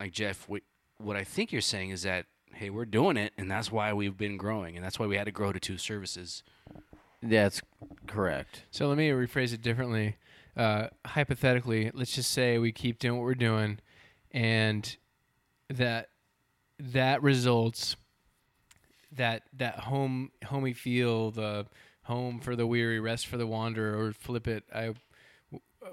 like 0.00 0.12
jeff 0.12 0.48
what, 0.48 0.62
what 1.02 1.16
i 1.16 1.24
think 1.24 1.52
you're 1.52 1.60
saying 1.60 1.90
is 1.90 2.02
that 2.02 2.26
hey 2.54 2.70
we're 2.70 2.84
doing 2.84 3.16
it 3.16 3.32
and 3.38 3.50
that's 3.50 3.70
why 3.72 3.92
we've 3.92 4.16
been 4.16 4.36
growing 4.36 4.76
and 4.76 4.84
that's 4.84 4.98
why 4.98 5.06
we 5.06 5.16
had 5.16 5.24
to 5.24 5.32
grow 5.32 5.52
to 5.52 5.60
two 5.60 5.78
services 5.78 6.42
that's 7.22 7.62
correct 8.06 8.64
So 8.70 8.88
let 8.88 8.98
me 8.98 9.10
rephrase 9.10 9.52
it 9.52 9.62
differently. 9.62 10.16
Uh, 10.56 10.88
hypothetically, 11.06 11.90
let's 11.94 12.12
just 12.12 12.30
say 12.30 12.58
we 12.58 12.72
keep 12.72 12.98
doing 12.98 13.16
what 13.18 13.24
we're 13.24 13.34
doing, 13.34 13.78
and 14.32 14.96
that 15.70 16.08
that 16.78 17.22
results 17.22 17.96
that 19.12 19.44
that 19.56 19.78
home 19.80 20.30
homey 20.46 20.72
feel, 20.72 21.30
the 21.30 21.66
home 22.02 22.40
for 22.40 22.54
the 22.56 22.66
weary, 22.66 22.98
rest 23.00 23.26
for 23.28 23.36
the 23.36 23.46
wanderer, 23.46 23.98
or 23.98 24.12
flip 24.12 24.46
it. 24.48 24.64
I 24.74 24.94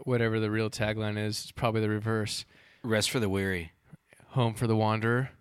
whatever 0.03 0.39
the 0.39 0.51
real 0.51 0.69
tagline 0.69 1.17
is, 1.17 1.41
it's 1.43 1.51
probably 1.51 1.81
the 1.81 1.89
reverse. 1.89 2.43
rest 2.83 3.11
for 3.11 3.19
the 3.19 3.29
weary 3.29 3.71
Home 4.33 4.53
for 4.53 4.67
the 4.67 4.75
wanderer, 4.75 5.31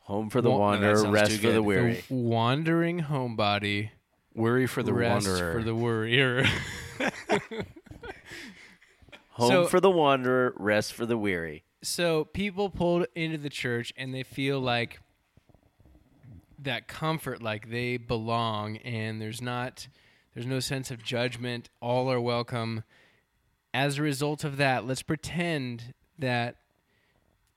home 0.00 0.30
for 0.30 0.40
the 0.40 0.50
Wa- 0.50 0.56
No, 0.56 0.80
that 0.80 0.86
wanderer 0.86 0.96
sounds 0.96 1.12
rest 1.14 1.30
too 1.32 1.36
for 1.38 1.46
the 1.48 1.52
good. 1.54 1.60
weary. 1.60 2.04
The 2.08 2.14
wandering 2.14 3.00
homebody, 3.02 3.90
worry 4.34 4.66
for 4.66 4.82
the 4.82 4.94
rest 4.94 5.26
wanderer. 5.28 5.52
for 5.52 5.62
the 5.62 5.74
worrier. 5.74 6.44
home 9.30 9.50
So- 9.50 9.66
for 9.66 9.80
the 9.80 9.90
wanderer 9.90 10.54
rest 10.56 10.92
for 10.94 11.06
the 11.06 11.18
weary. 11.18 11.64
So 11.82 12.24
people 12.26 12.70
pulled 12.70 13.06
into 13.14 13.38
the 13.38 13.50
church 13.50 13.92
and 13.96 14.14
they 14.14 14.22
feel 14.22 14.60
like 14.60 15.00
that 16.58 16.86
comfort 16.86 17.42
like 17.42 17.70
they 17.70 17.96
belong 17.96 18.76
and 18.78 19.20
there's 19.20 19.42
not 19.42 19.88
there's 20.32 20.46
no 20.46 20.60
sense 20.60 20.90
of 20.90 21.02
judgment. 21.02 21.68
All 21.80 22.10
are 22.10 22.20
welcome. 22.20 22.84
As 23.74 23.98
a 23.98 24.02
result 24.02 24.44
of 24.44 24.56
that 24.58 24.86
let's 24.86 25.02
pretend 25.02 25.92
that 26.18 26.56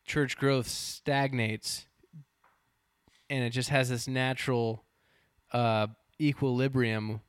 church 0.05 0.37
growth 0.37 0.67
stagnates 0.67 1.87
and 3.29 3.43
it 3.43 3.49
just 3.49 3.69
has 3.69 3.89
this 3.89 4.07
natural 4.07 4.83
uh, 5.51 5.87
equilibrium 6.21 7.21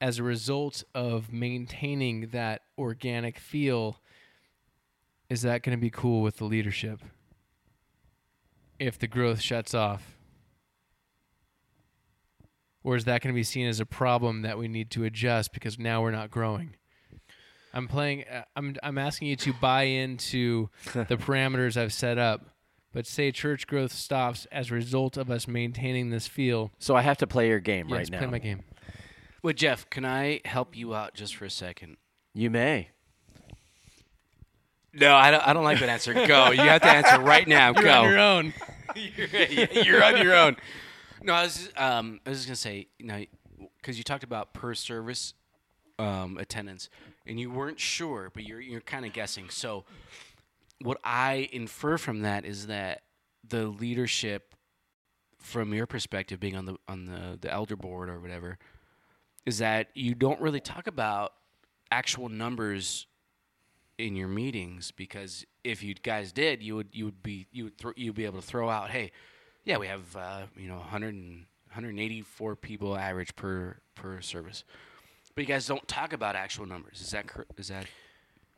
as 0.00 0.18
a 0.18 0.22
result 0.22 0.82
of 0.94 1.32
maintaining 1.32 2.28
that 2.28 2.62
organic 2.78 3.38
feel 3.38 4.00
is 5.28 5.42
that 5.42 5.62
going 5.62 5.76
to 5.76 5.80
be 5.80 5.90
cool 5.90 6.22
with 6.22 6.36
the 6.36 6.44
leadership 6.44 7.00
if 8.78 8.98
the 8.98 9.06
growth 9.06 9.40
shuts 9.40 9.74
off? 9.74 10.18
Or 12.82 12.96
is 12.96 13.04
that 13.04 13.22
going 13.22 13.32
to 13.32 13.38
be 13.38 13.44
seen 13.44 13.66
as 13.66 13.80
a 13.80 13.86
problem 13.86 14.42
that 14.42 14.58
we 14.58 14.68
need 14.68 14.90
to 14.90 15.04
adjust 15.04 15.54
because 15.54 15.78
now 15.78 16.02
we're 16.02 16.10
not 16.10 16.30
growing? 16.30 16.76
I'm 17.74 17.88
playing. 17.88 18.24
Uh, 18.32 18.44
I'm 18.56 18.76
I'm 18.82 18.96
asking 18.98 19.28
you 19.28 19.36
to 19.36 19.52
buy 19.54 19.82
into 19.82 20.70
the 20.94 21.16
parameters 21.16 21.76
I've 21.76 21.92
set 21.92 22.16
up. 22.18 22.42
But 22.92 23.06
say 23.08 23.32
church 23.32 23.66
growth 23.66 23.92
stops 23.92 24.46
as 24.52 24.70
a 24.70 24.74
result 24.74 25.16
of 25.16 25.28
us 25.28 25.48
maintaining 25.48 26.10
this 26.10 26.28
feel. 26.28 26.70
So 26.78 26.94
I 26.94 27.02
have 27.02 27.18
to 27.18 27.26
play 27.26 27.48
your 27.48 27.58
game 27.58 27.88
Yes, 27.88 27.96
right 27.98 28.10
now. 28.10 28.18
play 28.18 28.26
my 28.28 28.38
game. 28.38 28.62
Wait, 29.42 29.56
Jeff, 29.56 29.90
can 29.90 30.04
I 30.04 30.40
help 30.44 30.76
you 30.76 30.94
out 30.94 31.12
just 31.12 31.34
for 31.34 31.44
a 31.44 31.50
second? 31.50 31.96
You 32.34 32.50
may. 32.50 32.90
No, 34.92 35.14
I 35.16 35.32
don't. 35.32 35.46
I 35.48 35.52
don't 35.52 35.64
like 35.64 35.80
that 35.80 35.88
answer. 35.88 36.14
Go. 36.14 36.52
You 36.52 36.60
have 36.60 36.82
to 36.82 36.88
answer 36.88 37.20
right 37.20 37.46
now. 37.48 37.72
You're 37.74 37.82
Go. 37.82 38.02
on 38.02 38.08
your 38.08 38.18
own. 38.18 38.54
you're, 38.96 39.84
you're 39.84 40.04
on 40.04 40.22
your 40.22 40.34
own. 40.36 40.56
No, 41.22 41.32
I 41.34 41.42
was 41.42 41.56
just, 41.56 41.80
um, 41.80 42.20
I 42.24 42.30
was 42.30 42.38
just 42.38 42.48
gonna 42.48 42.56
say, 42.56 42.86
you 42.98 43.06
know, 43.06 43.24
because 43.78 43.98
you 43.98 44.04
talked 44.04 44.22
about 44.24 44.54
per 44.54 44.72
service 44.74 45.34
um, 45.98 46.38
attendance, 46.38 46.88
and 47.26 47.38
you 47.40 47.50
weren't 47.50 47.80
sure, 47.80 48.30
but 48.32 48.44
you're 48.44 48.60
you're 48.60 48.80
kind 48.80 49.04
of 49.04 49.12
guessing. 49.12 49.48
So, 49.50 49.84
what 50.80 50.98
I 51.04 51.48
infer 51.52 51.98
from 51.98 52.22
that 52.22 52.44
is 52.44 52.66
that 52.66 53.02
the 53.46 53.66
leadership, 53.66 54.54
from 55.38 55.72
your 55.74 55.86
perspective, 55.86 56.40
being 56.40 56.56
on 56.56 56.64
the 56.66 56.76
on 56.88 57.06
the 57.06 57.38
the 57.40 57.52
elder 57.52 57.76
board 57.76 58.08
or 58.08 58.20
whatever, 58.20 58.58
is 59.46 59.58
that 59.58 59.88
you 59.94 60.14
don't 60.14 60.40
really 60.40 60.60
talk 60.60 60.86
about 60.86 61.34
actual 61.90 62.28
numbers 62.28 63.06
in 63.98 64.16
your 64.16 64.28
meetings 64.28 64.90
because 64.90 65.44
if 65.62 65.82
you 65.82 65.94
guys 65.94 66.32
did, 66.32 66.62
you 66.62 66.76
would 66.76 66.88
you 66.92 67.04
would 67.04 67.22
be 67.22 67.46
you 67.52 67.64
would 67.64 67.94
you'd 67.96 68.14
be 68.14 68.24
able 68.24 68.40
to 68.40 68.46
throw 68.46 68.68
out, 68.68 68.90
hey, 68.90 69.12
yeah, 69.64 69.78
we 69.78 69.86
have 69.86 70.16
uh, 70.16 70.42
you 70.56 70.68
know 70.68 70.76
100 70.76 71.14
and, 71.14 71.46
184 71.74 72.54
people 72.54 72.96
average 72.96 73.34
per 73.34 73.76
per 73.96 74.20
service, 74.20 74.62
but 75.34 75.42
you 75.42 75.46
guys 75.48 75.66
don't 75.66 75.86
talk 75.88 76.12
about 76.12 76.36
actual 76.36 76.66
numbers. 76.66 77.00
Is 77.00 77.10
that 77.10 77.26
cor- 77.26 77.46
is 77.56 77.68
that 77.68 77.86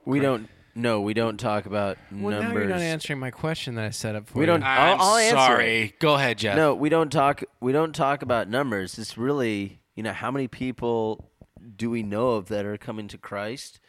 We 0.05 0.21
Correct. 0.21 0.43
don't. 0.43 0.51
No, 0.83 1.01
we 1.01 1.15
don't 1.15 1.39
talk 1.39 1.65
about 1.65 1.97
Well, 2.13 2.43
numbers. 2.43 2.53
now 2.53 2.61
you're 2.61 2.69
not 2.69 2.81
answering 2.83 3.19
my 3.19 3.31
question 3.31 3.77
that 3.77 3.85
I 3.87 3.91
set 3.91 4.15
up 4.15 4.29
for 4.29 4.39
We 4.39 4.43
you. 4.43 4.47
don't- 4.47 4.63
I'll- 4.63 4.95
I'm 4.95 5.01
I'll 5.01 5.17
answer 5.17 5.37
sorry. 5.37 5.95
Go 5.99 6.15
ahead, 6.17 6.37
Jeff. 6.39 6.55
No, 6.55 6.75
we 6.75 6.91
don't 6.91 7.11
talk. 7.11 7.43
We 7.61 7.73
don't 7.73 7.95
talk 7.95 8.21
about 8.23 8.49
numbers. 8.49 8.99
It's 8.99 9.17
really, 9.17 9.81
you 9.95 10.03
know, 10.03 10.13
how 10.13 10.31
many 10.31 10.49
people 10.49 11.31
do 11.77 11.89
we 11.89 12.03
know 12.03 12.33
of 12.33 12.49
that 12.49 12.67
are 12.67 12.77
coming 12.77 13.09
to 13.09 13.17
Christ? 13.19 13.81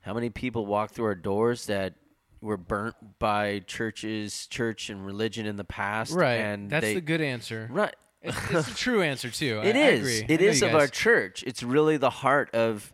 How 0.00 0.12
many 0.14 0.30
people 0.30 0.66
walk 0.66 0.90
through 0.90 1.04
our 1.06 1.14
doors 1.14 1.66
that 1.66 1.94
were 2.40 2.56
burnt 2.56 3.20
by 3.20 3.60
churches, 3.60 4.48
church, 4.48 4.90
and 4.90 5.06
religion 5.06 5.46
in 5.46 5.54
the 5.56 5.64
past? 5.64 6.12
Right. 6.12 6.40
And 6.40 6.68
That's 6.68 6.86
they, 6.86 6.94
the 6.94 7.00
good 7.00 7.20
answer. 7.20 7.68
right. 7.70 7.94
It's, 8.22 8.36
it's 8.50 8.68
the 8.68 8.74
true 8.74 9.02
answer 9.02 9.30
too. 9.30 9.60
I- 9.62 9.66
It 9.66 9.76
I 9.76 9.78
is. 9.90 10.00
agree. 10.20 10.34
It 10.34 10.40
I 10.40 10.44
know 10.44 10.50
is 10.50 10.62
of 10.62 10.74
our 10.74 10.86
church. 10.88 11.42
It's 11.46 11.62
really 11.62 11.96
the 11.96 12.10
heart 12.10 12.54
of 12.54 12.92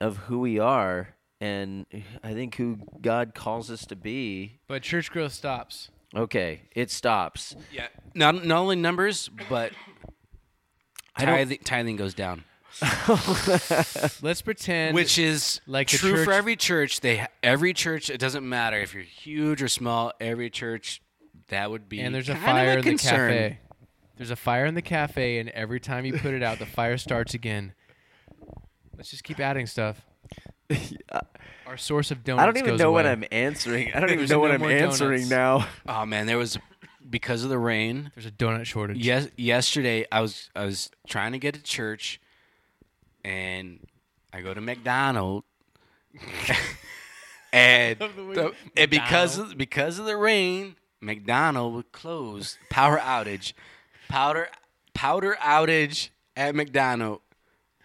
of 0.00 0.16
who 0.18 0.38
we 0.40 0.58
are, 0.58 1.14
and 1.40 1.86
I 2.22 2.34
think 2.34 2.56
who 2.56 2.78
God 3.00 3.34
calls 3.34 3.70
us 3.70 3.86
to 3.86 3.96
be. 3.96 4.58
But 4.68 4.82
church 4.82 5.10
growth 5.10 5.32
stops. 5.32 5.90
Okay, 6.14 6.62
it 6.76 6.90
stops. 6.90 7.56
Yeah. 7.72 7.88
Not 8.14 8.44
not 8.44 8.58
only 8.58 8.76
numbers, 8.76 9.28
but 9.48 9.72
I 11.16 11.24
don't- 11.24 11.34
tithing, 11.36 11.58
tithing 11.64 11.96
goes 11.96 12.14
down, 12.14 12.44
Let's 14.22 14.42
pretend. 14.42 14.94
which 14.94 15.18
is 15.18 15.60
like 15.66 15.88
true 15.88 16.24
for 16.24 16.32
every 16.32 16.56
church. 16.56 17.00
They 17.00 17.26
every 17.42 17.72
church. 17.72 18.10
It 18.10 18.18
doesn't 18.18 18.48
matter 18.48 18.78
if 18.80 18.94
you're 18.94 19.02
huge 19.02 19.62
or 19.62 19.68
small. 19.68 20.12
Every 20.20 20.50
church 20.50 21.00
that 21.48 21.70
would 21.70 21.88
be 21.88 22.00
and 22.00 22.14
there's 22.14 22.28
a 22.28 22.34
kind 22.34 22.42
of 22.44 22.50
fire 22.50 22.70
in 22.78 22.84
the 22.84 22.90
concern. 22.90 23.30
cafe. 23.30 23.58
There's 24.16 24.30
a 24.30 24.36
fire 24.36 24.64
in 24.66 24.74
the 24.74 24.82
cafe, 24.82 25.38
and 25.38 25.48
every 25.50 25.80
time 25.80 26.04
you 26.04 26.12
put 26.18 26.34
it 26.34 26.42
out, 26.42 26.58
the 26.58 26.66
fire 26.66 26.96
starts 26.96 27.34
again. 27.34 27.72
Let's 28.96 29.10
just 29.10 29.24
keep 29.24 29.40
adding 29.40 29.66
stuff. 29.66 30.02
Our 31.66 31.76
source 31.76 32.10
of 32.10 32.22
donuts. 32.24 32.42
I 32.42 32.46
don't 32.46 32.56
even 32.58 32.70
goes 32.70 32.78
know 32.80 32.92
what 32.92 33.04
away. 33.06 33.12
I'm 33.12 33.24
answering. 33.32 33.92
I 33.92 34.00
don't 34.00 34.08
even 34.10 34.18
There's 34.18 34.30
know 34.30 34.38
what 34.38 34.48
no 34.48 34.54
I'm 34.54 34.60
more 34.60 34.70
answering 34.70 35.28
donuts. 35.28 35.30
now. 35.30 35.68
Oh 36.02 36.06
man, 36.06 36.26
there 36.26 36.38
was 36.38 36.58
because 37.08 37.42
of 37.44 37.50
the 37.50 37.58
rain. 37.58 38.10
There's 38.14 38.26
a 38.26 38.30
donut 38.30 38.64
shortage. 38.66 38.98
Yes, 38.98 39.28
yesterday 39.36 40.06
I 40.12 40.20
was 40.20 40.48
I 40.54 40.64
was 40.64 40.90
trying 41.08 41.32
to 41.32 41.38
get 41.38 41.54
to 41.54 41.62
church, 41.62 42.20
and 43.24 43.80
I 44.32 44.42
go 44.42 44.54
to 44.54 44.60
McDonald's, 44.60 45.46
and, 47.52 47.98
the 47.98 48.06
the- 48.08 48.52
and 48.76 48.90
because 48.90 49.38
of, 49.38 49.56
because 49.56 49.98
of 49.98 50.06
the 50.06 50.16
rain, 50.16 50.76
McDonald 51.00 51.74
would 51.74 51.92
close. 51.92 52.58
Power 52.70 52.98
outage, 52.98 53.52
powder 54.14 54.48
powder 54.94 55.36
outage 55.40 56.10
at 56.36 56.54
McDonald, 56.54 57.20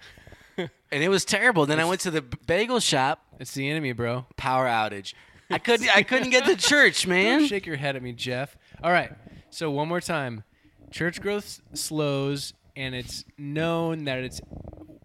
and 0.58 0.70
it 0.92 1.10
was 1.10 1.26
terrible. 1.26 1.66
Then 1.66 1.80
I 1.80 1.86
went 1.86 2.02
to 2.02 2.12
the 2.12 2.22
bagel 2.22 2.80
shop. 2.80 3.26
It's 3.40 3.56
the 3.56 3.68
enemy, 3.68 3.94
bro. 3.94 4.28
Power 4.38 4.68
outage. 4.68 5.16
I 5.50 5.58
couldn't 5.66 5.90
I 5.96 6.04
couldn't 6.04 6.30
get 6.30 6.46
to 6.46 6.56
church, 6.56 7.04
Don't 7.04 7.10
man. 7.10 7.48
shake 7.48 7.66
your 7.66 7.78
head 7.78 7.96
at 7.96 8.04
me, 8.04 8.14
Jeff. 8.14 8.56
All 8.84 8.92
right. 8.92 9.12
So 9.50 9.72
one 9.72 9.88
more 9.88 10.02
time, 10.02 10.44
church 10.92 11.20
growth 11.20 11.62
slows, 11.74 12.54
and 12.76 12.94
it's 12.94 13.26
known 13.38 14.04
that 14.04 14.20
it's. 14.20 14.40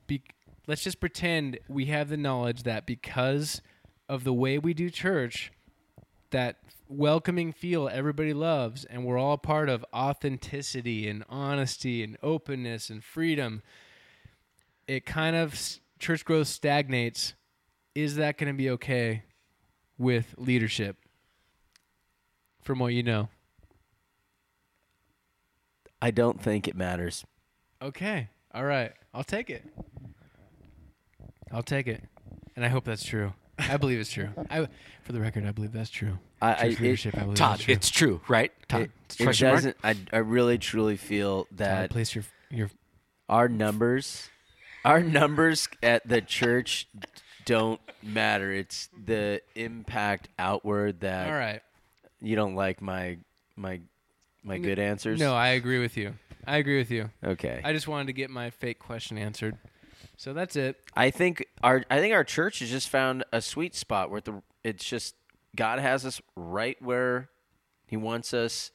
Be- 0.07 0.23
let's 0.67 0.85
just 0.85 1.01
pretend 1.01 1.59
we 1.69 1.87
have 1.87 2.11
the 2.11 2.19
knowledge 2.19 2.65
that 2.65 2.85
because 2.85 3.63
of 4.11 4.25
the 4.25 4.35
way 4.35 4.59
we 4.59 4.75
do 4.75 4.91
church, 4.91 5.51
that 6.33 6.57
welcoming 6.89 7.53
feel 7.53 7.89
everybody 7.89 8.33
loves, 8.33 8.85
and 8.85 9.05
we're 9.05 9.19
all 9.19 9.39
part 9.39 9.69
of 9.69 9.85
authenticity 9.95 11.09
and 11.09 11.25
honesty 11.29 12.03
and 12.03 12.17
openness 12.23 12.91
and 12.91 13.03
freedom. 13.03 13.63
It 14.87 15.07
kind 15.07 15.37
of 15.37 15.59
church 15.99 16.25
growth 16.25 16.49
stagnates. 16.49 17.35
Is 17.95 18.17
that 18.17 18.39
going 18.39 18.53
to 18.53 18.57
be 18.57 18.71
okay 18.71 19.23
with 19.99 20.35
leadership? 20.37 20.97
From 22.63 22.79
what 22.79 22.93
you 22.95 23.03
know. 23.03 23.29
I 26.01 26.11
don't 26.11 26.41
think 26.41 26.67
it 26.67 26.77
matters. 26.77 27.25
Okay. 27.81 28.29
All 28.55 28.65
right. 28.65 28.93
I'll 29.13 29.25
take 29.25 29.51
it. 29.51 29.65
I'll 31.53 31.63
take 31.63 31.87
it. 31.87 32.03
And 32.57 32.65
I 32.65 32.69
hope 32.69 32.85
that's 32.85 33.05
true. 33.05 33.33
I 33.59 33.77
believe 33.77 34.01
it's 34.01 34.13
true. 34.13 34.31
I, 34.51 34.69
for 35.03 35.13
the 35.13 35.21
record, 35.21 35.47
I 35.47 35.53
believe 35.53 35.73
that's 35.73 35.91
true. 35.91 36.19
I, 36.41 36.55
I 36.55 36.75
Church 36.75 37.07
it, 37.07 37.17
I 37.17 37.21
believe 37.21 37.37
Todd, 37.37 37.61
true. 37.61 37.73
it's 37.73 37.91
true, 37.91 38.21
right? 38.29 38.53
Todd, 38.69 38.83
it, 38.83 38.91
it 39.19 39.25
mark? 39.25 39.37
doesn't. 39.37 39.77
I, 39.83 39.97
I 40.13 40.19
really 40.19 40.59
truly 40.59 40.97
feel 40.97 41.45
Todd, 41.45 41.59
that 41.59 41.91
place 41.91 42.15
your 42.15 42.25
your 42.51 42.71
our 43.29 43.49
numbers, 43.49 44.29
our 44.85 45.03
numbers 45.03 45.69
at 45.83 46.07
the 46.07 46.21
church 46.21 46.89
don't 47.45 47.81
matter. 48.03 48.53
It's 48.53 48.89
the 49.07 49.41
impact 49.55 50.29
outward 50.39 51.01
that 51.01 51.29
All 51.29 51.35
right. 51.35 51.61
you 52.21 52.37
don't 52.37 52.55
like 52.55 52.83
my 52.83 53.19
my 53.57 53.81
my 54.43 54.59
good 54.59 54.79
answers. 54.79 55.21
No, 55.21 55.35
I 55.35 55.49
agree 55.49 55.79
with 55.79 55.97
you. 55.97 56.15
I 56.47 56.59
agree 56.59 56.79
with 56.79 56.91
you. 56.91 57.11
Okay. 57.25 57.61
I 57.65 57.73
just 57.73 57.89
wanted 57.89 58.09
to 58.09 58.13
get 58.13 58.31
my 58.31 58.51
fake 58.51 58.79
question 58.79 59.17
answered. 59.17 59.57
So 60.17 60.33
that's 60.33 60.57
it. 60.57 60.81
I 60.95 61.11
think 61.11 61.47
our 61.63 61.85
I 61.91 61.99
think 62.01 62.15
our 62.15 62.25
church 62.25 62.61
has 62.61 62.71
just 62.71 62.89
found 62.89 63.25
a 63.33 63.41
sweet 63.41 63.75
spot 63.75 64.11
where 64.11 64.21
the 64.21 64.43
it's 64.63 64.85
just 64.85 65.15
God 65.57 65.79
has 65.79 66.05
us 66.05 66.21
right 66.37 66.81
where 66.81 67.29
He 67.87 67.97
wants 67.97 68.33
us. 68.33 68.71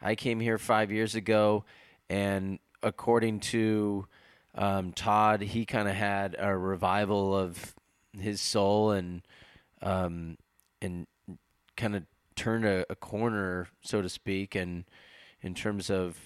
I 0.00 0.14
came 0.14 0.40
here 0.40 0.58
five 0.58 0.92
years 0.92 1.14
ago, 1.14 1.64
and 2.08 2.58
according 2.82 3.40
to 3.40 4.06
um, 4.54 4.92
Todd, 4.92 5.40
he 5.40 5.64
kind 5.64 5.88
of 5.88 5.94
had 5.94 6.36
a 6.38 6.56
revival 6.56 7.36
of 7.36 7.74
his 8.18 8.40
soul 8.40 8.92
and 8.92 9.22
um, 9.82 10.36
and 10.80 11.06
kind 11.76 11.96
of 11.96 12.04
turned 12.36 12.64
a, 12.64 12.84
a 12.90 12.94
corner, 12.94 13.68
so 13.82 14.00
to 14.00 14.08
speak, 14.08 14.54
and 14.54 14.84
in 15.40 15.54
terms 15.54 15.90
of 15.90 16.16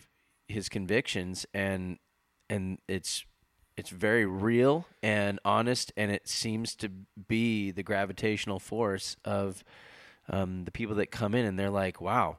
his 0.46 0.68
convictions 0.68 1.46
and 1.52 1.98
and 2.50 2.78
it's 2.88 3.24
it's 3.78 3.90
very 3.90 4.26
real 4.26 4.86
and 5.04 5.38
honest, 5.44 5.92
and 5.96 6.10
it 6.10 6.26
seems 6.26 6.74
to 6.74 6.88
be 7.28 7.70
the 7.70 7.84
gravitational 7.84 8.58
force 8.58 9.16
of 9.24 9.62
um, 10.28 10.64
the 10.64 10.72
people 10.72 10.96
that 10.96 11.12
come 11.12 11.32
in, 11.32 11.46
and 11.46 11.56
they're 11.56 11.70
like, 11.70 12.00
"Wow, 12.00 12.38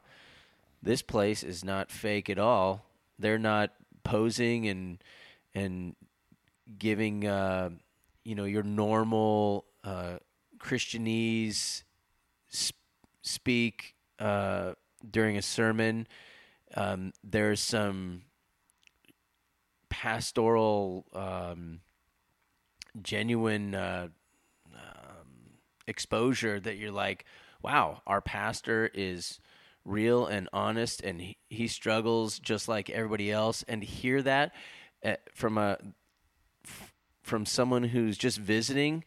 this 0.84 1.02
place 1.02 1.42
is 1.42 1.64
not 1.64 1.92
fake 1.92 2.30
at 2.30 2.38
all. 2.38 2.84
They're 3.18 3.40
not 3.40 3.72
posing 4.04 4.68
and 4.68 5.02
and 5.56 5.96
giving, 6.78 7.26
uh, 7.26 7.70
you 8.26 8.36
know, 8.36 8.44
your 8.44 8.64
normal 8.64 9.64
uh, 9.86 10.18
Christianese 10.60 11.84
sp- 12.52 12.84
speak 13.22 13.96
uh, 14.20 14.74
during 15.10 15.38
a 15.38 15.42
sermon. 15.42 16.06
Um, 16.76 17.14
there's 17.24 17.62
some 17.62 18.24
pastoral, 19.90 21.06
um, 21.14 21.82
genuine 23.02 23.76
uh, 23.76 24.08
um, 24.74 25.58
exposure 25.88 26.60
that 26.60 26.78
you're 26.78 26.92
like, 26.92 27.26
wow, 27.62 28.02
our 28.08 28.22
pastor 28.22 28.90
is 28.94 29.40
real 29.86 30.26
and 30.26 30.48
honest, 30.54 31.02
and 31.02 31.22
he, 31.22 31.38
he 31.50 31.68
struggles 31.68 32.40
just 32.40 32.68
like 32.68 32.90
everybody 32.90 33.32
else. 33.32 33.64
And 33.68 33.82
to 33.82 33.88
hear 33.88 34.22
that 34.22 34.54
uh, 35.04 35.16
from 35.34 35.58
a 35.58 35.78
f- 36.66 36.94
from 37.24 37.46
someone 37.46 37.84
who's 37.84 38.18
just 38.18 38.38
visiting, 38.38 39.04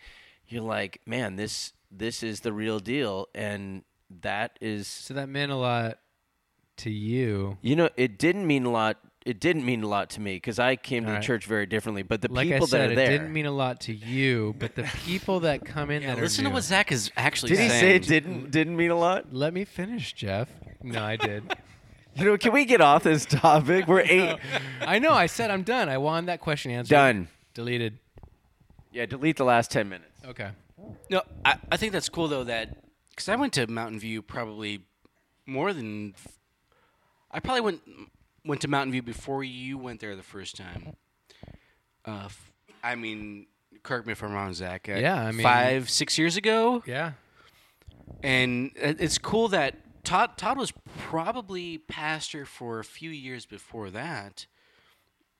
you're 0.47 0.63
like, 0.63 1.01
man, 1.07 1.37
this 1.37 1.73
this 1.91 2.23
is 2.23 2.41
the 2.41 2.53
real 2.53 2.79
deal, 2.79 3.29
and 3.35 3.85
that 4.23 4.59
is, 4.61 4.87
So 4.87 5.15
that 5.15 5.29
meant 5.29 5.53
a 5.53 5.57
lot 5.57 5.99
to 6.79 6.91
you. 6.91 7.59
you 7.61 7.77
know, 7.77 7.91
it 7.97 8.19
didn't 8.19 8.47
mean 8.47 8.65
a 8.65 8.71
lot. 8.71 8.99
It 9.25 9.39
didn't 9.41 9.65
mean 9.65 9.83
a 9.85 9.87
lot 9.87 10.11
to 10.11 10.21
me 10.21 10.35
because 10.37 10.59
I 10.59 10.75
came 10.77 11.05
to 11.05 11.09
All 11.09 11.13
the 11.13 11.19
right. 11.19 11.25
church 11.25 11.47
very 11.47 11.67
differently. 11.67 12.03
But 12.03 12.23
the 12.23 12.33
Like 12.33 12.49
people 12.49 12.65
I 12.65 12.69
said, 12.69 12.81
that 12.81 12.93
are 12.93 12.95
there, 12.97 13.07
it 13.07 13.19
didn't 13.19 13.33
mean 13.33 13.47
a 13.47 13.53
lot 13.53 13.81
to 13.83 13.95
you, 13.95 14.55
but 14.59 14.75
the 14.75 14.83
people 15.05 15.41
that 15.41 15.65
come 15.65 15.91
in 15.91 16.03
Yeah, 16.03 16.15
that 16.17 16.21
listen 16.23 16.45
are 16.45 16.49
to 16.49 16.51
new. 16.51 16.55
what 16.55 16.65
Zack 16.65 16.91
is 16.91 17.11
actually 17.17 17.55
saying. 17.55 17.69
did 17.69 17.75
he 17.75 17.81
say 17.81 17.97
it 17.97 18.03
didn't 18.07 18.51
didn't 18.51 18.77
mean 18.77 18.91
a 18.91 18.97
lot? 18.99 19.33
Let 19.33 19.55
me 19.55 19.65
finish, 19.65 20.13
Jeff. 20.13 20.49
No, 20.83 21.03
I 21.03 21.17
did. 21.17 21.45
You 22.15 22.27
know, 22.27 22.37
can 22.37 22.53
we 22.53 22.67
get 22.67 22.83
off 22.83 23.05
this 23.05 23.25
topic? 23.25 23.87
We're 23.89 24.01
eight 24.07 24.37
I 24.83 24.99
know. 24.99 25.15
I 25.15 25.25
said 25.25 25.51
I'm 25.51 25.63
done. 25.63 25.89
I 25.89 25.97
wanted 25.97 26.27
that 26.27 26.43
question 26.43 26.71
answered. 26.71 26.91
done. 26.91 27.29
Deleted. 27.55 27.99
Yeah, 28.93 29.07
delete 29.07 29.39
the 29.39 29.47
last 29.47 29.71
ten 29.71 29.89
minutes. 29.89 30.21
Okay. 30.27 30.51
No, 31.09 31.23
I, 31.43 31.57
I 31.71 31.79
think 31.79 31.95
that's 31.95 32.11
cool 32.11 32.29
though 32.29 32.45
that 32.45 32.77
because 33.09 33.31
I 33.31 33.37
went 33.37 33.55
to 33.55 33.67
Mountain 33.67 33.99
View 33.99 34.21
probably 34.21 34.81
more 35.47 35.73
than 35.73 36.15
I 37.31 37.41
probably 37.41 37.63
went 37.63 37.81
went 38.45 38.61
to 38.63 38.69
Mountain 38.69 38.93
View 38.93 39.03
before 39.03 39.45
you 39.45 39.79
went 39.79 40.01
there 40.01 40.17
the 40.17 40.23
first 40.23 40.57
time. 40.57 40.95
Uh, 42.07 42.23
f- 42.27 42.53
I 42.83 42.95
mean, 42.97 43.47
correct 43.83 44.07
me 44.07 44.13
if 44.13 44.23
I'm 44.23 44.33
wrong, 44.33 44.53
Zack. 44.55 44.89
uh, 44.89 44.95
Yeah, 44.95 45.21
I 45.23 45.31
mean- 45.33 45.43
five 45.43 45.89
six 45.91 46.19
years 46.19 46.37
ago, 46.37 46.83
Yeah. 46.87 47.13
and 48.23 48.73
it's 48.75 49.19
cool 49.19 49.49
that 49.49 49.77
Todd 50.05 50.37
Todd 50.37 50.59
was 50.59 50.73
probably 50.99 51.79
pastor 51.79 52.45
for 52.45 52.81
a 52.81 52.85
few 52.85 53.11
years 53.11 53.47
before 53.47 53.91
that. 53.91 54.47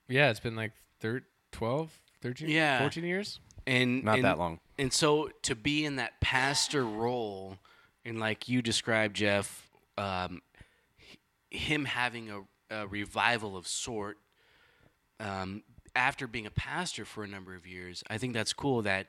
Yeah. 0.07 0.29
It's 0.29 0.39
been 0.39 0.55
like 0.55 0.71
thir- 0.99 1.25
12, 1.51 1.99
13, 2.21 2.49
Yeah. 2.49 2.79
14 2.79 3.03
years. 3.03 3.39
and 3.65 4.03
Not 4.03 4.15
and- 4.15 4.25
that 4.25 4.37
long. 4.37 4.59
And 4.77 4.91
so 4.91 5.29
to 5.43 5.55
be 5.55 5.85
in 5.85 5.95
that 5.97 6.19
pastor 6.21 6.83
role, 6.85 7.59
and 8.05 8.19
like 8.19 8.49
you 8.49 8.61
described, 8.61 9.15
Jeff, 9.17 9.69
um, 9.97 10.41
him 11.51 11.85
having 11.85 12.29
a, 12.31 12.41
a 12.73 12.87
revival 12.87 13.55
of 13.55 13.67
sort 13.67 14.17
um, 15.19 15.63
after 15.95 16.27
being 16.27 16.45
a 16.45 16.51
pastor 16.51 17.05
for 17.05 17.23
a 17.23 17.27
number 17.27 17.55
of 17.55 17.67
years, 17.67 18.03
I 18.09 18.17
think 18.17 18.33
that's 18.33 18.53
cool. 18.53 18.81
That 18.81 19.07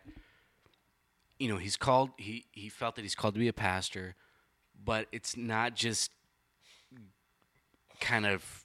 you 1.39 1.49
know 1.49 1.57
he's 1.57 1.77
called. 1.77 2.11
He 2.17 2.47
he 2.53 2.69
felt 2.69 2.97
that 2.97 3.03
he's 3.03 3.15
called 3.15 3.35
to 3.35 3.41
be 3.41 3.49
a 3.49 3.53
pastor, 3.55 4.15
but 4.83 5.09
it's 5.13 5.37
not 5.37 5.75
just 5.75 6.11
kind 8.01 8.27
of 8.27 8.65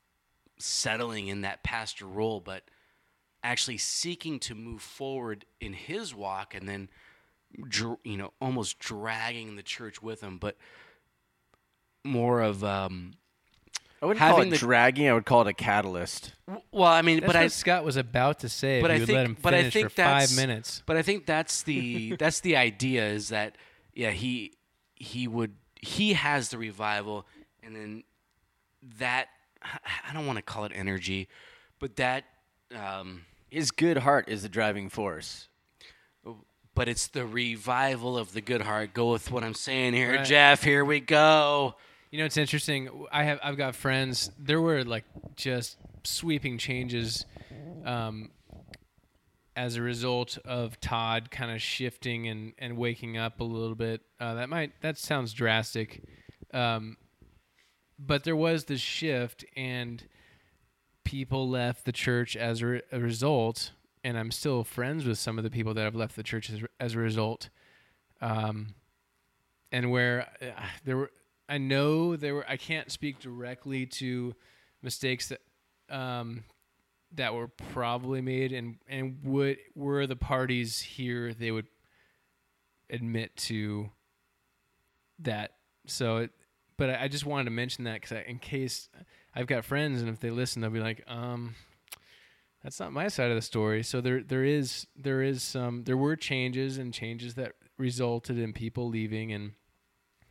settling 0.57 1.27
in 1.27 1.41
that 1.41 1.63
pastor 1.63 2.05
role, 2.05 2.39
but 2.39 2.63
actually 3.43 3.77
seeking 3.77 4.39
to 4.39 4.53
move 4.53 4.81
forward 4.81 5.45
in 5.61 5.73
his 5.73 6.13
walk 6.13 6.53
and 6.53 6.67
then 6.67 6.89
you 8.03 8.17
know 8.17 8.31
almost 8.41 8.77
dragging 8.79 9.55
the 9.55 9.63
church 9.63 10.03
with 10.03 10.21
him 10.21 10.37
but 10.37 10.55
more 12.03 12.41
of 12.41 12.63
um 12.63 13.13
I 14.01 14.05
wouldn't 14.05 14.19
call 14.19 14.37
Having 14.37 14.47
it 14.47 14.51
the- 14.51 14.57
dragging. 14.57 15.09
I 15.09 15.13
would 15.13 15.25
call 15.25 15.41
it 15.41 15.47
a 15.47 15.53
catalyst. 15.53 16.33
well 16.71 16.85
i 16.91 17.01
mean 17.01 17.17
That's 17.17 17.27
but 17.27 17.35
what 17.35 17.43
i 17.43 17.47
Scott 17.47 17.83
was 17.83 17.97
about 17.97 18.39
to 18.39 18.49
say. 18.49 18.81
but 18.81 18.91
if 18.91 18.95
I 18.95 18.99
you 18.99 19.05
think 19.05 19.15
let 19.15 19.25
him 19.25 19.37
but 19.41 19.53
I 19.53 19.69
think 19.69 19.85
for 19.87 19.89
five 19.89 20.05
that's- 20.29 20.35
minutes. 20.35 20.83
but 20.85 20.95
i 20.97 21.01
think 21.01 21.25
that's 21.25 21.63
the 21.63 22.15
that's 22.19 22.39
the 22.39 22.55
idea 22.55 23.07
is 23.07 23.29
that 23.29 23.55
yeah 23.93 24.11
he 24.11 24.53
he 24.95 25.27
would 25.27 25.53
he 25.81 26.13
has 26.13 26.49
the 26.49 26.57
revival 26.57 27.25
and 27.63 27.75
then 27.75 28.03
that 28.99 29.27
i 30.07 30.13
don't 30.13 30.25
want 30.25 30.37
to 30.37 30.41
call 30.43 30.65
it 30.65 30.71
energy 30.75 31.27
but 31.79 31.95
that 31.97 32.23
um 32.75 33.25
His 33.49 33.71
good 33.71 33.97
heart 33.99 34.29
is 34.29 34.41
the 34.43 34.49
driving 34.49 34.89
force. 34.89 35.47
but 36.75 36.87
it's 36.87 37.07
the 37.07 37.25
revival 37.25 38.17
of 38.17 38.31
the 38.33 38.41
good 38.41 38.61
heart. 38.61 38.93
Go 38.93 39.11
with 39.11 39.31
what 39.31 39.43
I'm 39.43 39.53
saying 39.55 39.93
here, 39.93 40.15
Right. 40.17 40.25
Jeff. 40.25 40.63
Here 40.63 40.85
we 40.85 40.99
go. 41.01 41.75
You 42.11 42.17
know, 42.17 42.25
it's 42.25 42.37
interesting. 42.37 42.89
I 43.11 43.23
have 43.23 43.39
I've 43.43 43.57
got 43.57 43.75
friends. 43.75 44.31
There 44.39 44.59
were 44.59 44.83
like 44.83 45.05
just 45.35 45.77
sweeping 46.03 46.57
changes 46.57 47.25
um, 47.85 48.31
as 49.55 49.75
a 49.75 49.81
result 49.83 50.39
of 50.43 50.79
Todd 50.79 51.29
kind 51.29 51.51
of 51.51 51.61
shifting 51.61 52.27
and, 52.27 52.53
and 52.57 52.77
waking 52.77 53.17
up 53.17 53.39
a 53.39 53.43
little 53.43 53.75
bit. 53.75 54.01
Uh, 54.19 54.33
that 54.35 54.49
might 54.49 54.71
that 54.81 54.97
sounds 54.97 55.33
drastic, 55.33 56.03
um, 56.51 56.97
but 57.99 58.23
there 58.23 58.35
was 58.35 58.65
this 58.65 58.81
shift, 58.81 59.45
and 59.55 60.03
people 61.03 61.47
left 61.47 61.85
the 61.85 61.91
church 61.91 62.35
as 62.35 62.61
a, 62.61 62.65
re- 62.65 62.81
a 62.91 62.99
result. 62.99 63.71
And 64.03 64.17
I'm 64.17 64.31
still 64.31 64.63
friends 64.63 65.05
with 65.05 65.17
some 65.17 65.37
of 65.37 65.43
the 65.43 65.49
people 65.49 65.73
that 65.73 65.83
have 65.83 65.95
left 65.95 66.15
the 66.15 66.23
church 66.23 66.49
as, 66.49 66.61
as 66.79 66.95
a 66.95 66.99
result. 66.99 67.49
Um, 68.21 68.75
and 69.71 69.91
where 69.91 70.29
uh, 70.41 70.63
there 70.85 70.97
were 70.97 71.11
I 71.49 71.57
know 71.57 72.15
there 72.15 72.35
were 72.35 72.45
I 72.47 72.57
can't 72.57 72.91
speak 72.91 73.19
directly 73.19 73.87
to 73.87 74.35
mistakes 74.83 75.29
that 75.29 75.41
um, 75.89 76.43
that 77.15 77.33
were 77.33 77.47
probably 77.47 78.21
made 78.21 78.53
and 78.53 78.75
and 78.87 79.17
would 79.23 79.57
were 79.75 80.05
the 80.05 80.15
parties 80.15 80.79
here 80.79 81.33
they 81.33 81.51
would 81.51 81.67
admit 82.89 83.35
to 83.35 83.89
that. 85.19 85.55
So 85.87 86.17
it, 86.17 86.31
but 86.77 86.91
I, 86.91 87.03
I 87.03 87.07
just 87.07 87.25
wanted 87.25 87.45
to 87.45 87.51
mention 87.51 87.85
that 87.85 88.01
because 88.01 88.23
in 88.27 88.37
case 88.37 88.87
I've 89.33 89.47
got 89.47 89.65
friends 89.65 90.01
and 90.01 90.09
if 90.09 90.19
they 90.19 90.29
listen 90.29 90.61
they'll 90.61 90.69
be 90.69 90.79
like 90.79 91.03
um 91.07 91.55
that's 92.63 92.79
not 92.79 92.91
my 92.91 93.07
side 93.07 93.31
of 93.31 93.35
the 93.35 93.41
story. 93.41 93.83
So 93.83 94.01
there 94.01 94.21
there 94.21 94.43
is 94.43 94.85
there 94.95 95.23
is 95.23 95.41
some 95.41 95.83
there 95.85 95.97
were 95.97 96.15
changes 96.15 96.77
and 96.77 96.93
changes 96.93 97.33
that 97.35 97.53
resulted 97.77 98.37
in 98.37 98.53
people 98.53 98.87
leaving 98.87 99.31
and 99.31 99.53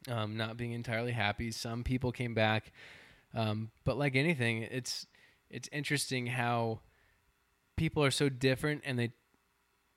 um, 0.08 0.36
not 0.36 0.56
being 0.56 0.72
entirely 0.72 1.12
happy. 1.12 1.50
Some 1.50 1.84
people 1.84 2.12
came 2.12 2.34
back, 2.34 2.72
um, 3.34 3.70
but 3.84 3.98
like 3.98 4.16
anything, 4.16 4.62
it's 4.62 5.06
it's 5.50 5.68
interesting 5.72 6.26
how 6.26 6.80
people 7.76 8.04
are 8.04 8.10
so 8.10 8.28
different, 8.28 8.82
and 8.84 8.98
they 8.98 9.12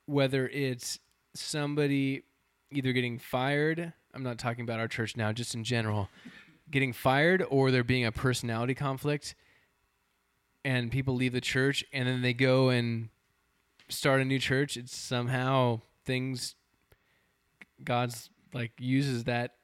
whether 0.06 0.48
it's 0.48 1.00
somebody 1.34 2.24
either 2.72 2.94
getting 2.94 3.18
fired. 3.18 3.94
I'm 4.14 4.24
not 4.24 4.38
talking 4.38 4.64
about 4.64 4.80
our 4.80 4.88
church 4.88 5.16
now, 5.16 5.32
just 5.32 5.56
in 5.56 5.64
general, 5.64 6.10
getting 6.70 6.94
fired, 6.94 7.46
or 7.50 7.72
there 7.72 7.84
being 7.84 8.06
a 8.06 8.12
personality 8.12 8.76
conflict, 8.76 9.36
and 10.66 10.92
people 10.92 11.16
leave 11.16 11.34
the 11.34 11.42
church, 11.42 11.84
and 11.94 12.08
then 12.08 12.22
they 12.22 12.34
go 12.34 12.70
and 12.70 13.10
start 13.90 14.22
a 14.22 14.26
new 14.26 14.40
church. 14.40 14.78
It's 14.78 14.96
somehow 14.96 15.82
things 16.06 16.56
God's 17.84 18.30
like 18.54 18.72
uses 18.80 19.26
that 19.26 19.56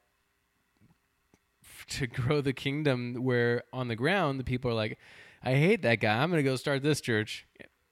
to 1.86 2.06
grow 2.20 2.40
the 2.40 2.52
kingdom 2.52 3.14
where 3.14 3.62
on 3.72 3.88
the 3.88 3.96
ground 3.96 4.38
the 4.38 4.44
people 4.44 4.70
are 4.70 4.74
like 4.74 4.98
i 5.42 5.54
hate 5.54 5.82
that 5.82 6.00
guy. 6.00 6.22
I'm 6.22 6.30
going 6.30 6.42
to 6.42 6.48
go 6.48 6.56
start 6.56 6.82
this 6.82 7.00
church. 7.00 7.46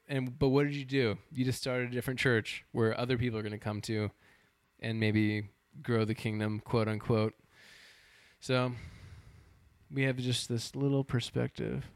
And 0.09 0.38
but 0.38 0.49
what 0.49 0.64
did 0.64 0.75
you 0.75 0.85
do? 0.85 1.18
You 1.33 1.44
just 1.44 1.61
started 1.61 1.88
a 1.88 1.92
different 1.92 2.20
church 2.20 2.64
where 2.72 2.99
other 2.99 3.18
people 3.18 3.38
are 3.38 3.42
going 3.42 3.53
to 3.53 3.59
come 3.59 3.81
to 3.83 4.11
and 4.81 5.01
maybe 5.01 5.49
grow 5.83 6.05
the 6.05 6.14
kingdom 6.14 6.61
quote 6.61 6.88
unquote. 6.88 7.35
So 8.40 8.72
we 9.90 10.05
have 10.05 10.16
just 10.16 10.49
this 10.49 10.77
little 10.77 11.03
perspective. 11.03 11.87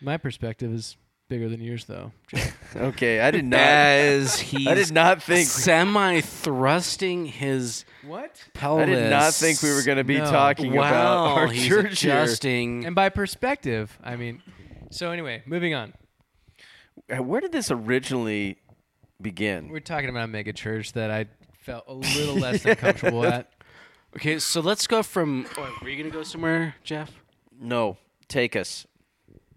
My 0.00 0.16
perspective 0.16 0.72
is 0.72 0.96
bigger 1.30 1.48
than 1.48 1.62
yours 1.62 1.86
though 1.86 2.12
Okay, 2.76 3.20
I 3.20 3.30
did 3.30 3.44
not. 3.46 3.58
As 3.60 4.38
he's 4.50 4.66
I 4.66 4.74
did 4.74 4.92
not 4.92 5.22
think. 5.22 5.48
semi 5.48 6.20
thrusting 6.20 7.24
his 7.26 7.84
what 8.06 8.36
pelvis. 8.52 8.82
I 8.82 8.86
did 8.94 9.10
not 9.10 9.32
think 9.34 9.62
we 9.62 9.72
were 9.72 9.82
going 9.82 9.96
to 9.98 10.04
be 10.04 10.18
No. 10.18 10.30
talking 10.30 10.74
wow, 10.74 10.80
about 10.88 11.38
our 11.38 11.46
he's 11.48 11.66
church 11.66 12.02
here. 12.02 12.12
adjusting. 12.22 12.84
and 12.84 12.94
by 12.94 13.08
perspective 13.08 13.98
i 14.04 14.14
mean 14.16 14.42
so 14.90 15.10
anyway 15.10 15.42
moving 15.46 15.72
on 15.74 15.94
Uh, 17.10 17.22
Where 17.22 17.40
did 17.40 17.52
this 17.52 17.70
originally 17.70 18.58
begin? 19.22 19.68
we're 19.68 19.80
talking 19.80 20.10
about 20.10 20.24
a 20.24 20.28
mega 20.28 20.52
church 20.52 20.92
that 20.92 21.10
i 21.10 21.26
felt 21.60 21.84
a 21.88 21.94
little 21.94 22.36
less 22.36 22.62
than 22.62 22.76
comfortable 22.76 23.24
at 23.24 23.50
Okay, 24.16 24.40
so 24.40 24.60
let's 24.60 24.88
go 24.88 25.04
from. 25.04 25.46
Oh, 25.56 25.72
were 25.82 25.88
you 25.88 25.96
gonna 25.96 26.12
go 26.12 26.24
somewhere, 26.24 26.74
Jeff? 26.82 27.12
No, 27.60 27.96
take 28.26 28.56
us 28.56 28.84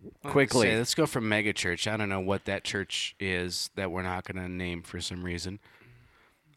Let's 0.04 0.32
quickly. 0.32 0.68
say, 0.68 0.78
let's 0.78 0.96
go 0.96 1.06
from 1.06 1.30
mega 1.30 1.54
church. 1.54 1.88
I 1.88 1.98
don't 1.98 2.10
know 2.10 2.20
what 2.20 2.46
that 2.46 2.64
church 2.64 3.16
is 3.20 3.70
that 3.76 3.92
we're 3.92 4.04
not 4.04 4.26
gonna 4.26 4.50
name 4.50 4.82
for 4.82 5.00
some 5.00 5.24
reason. 5.24 5.60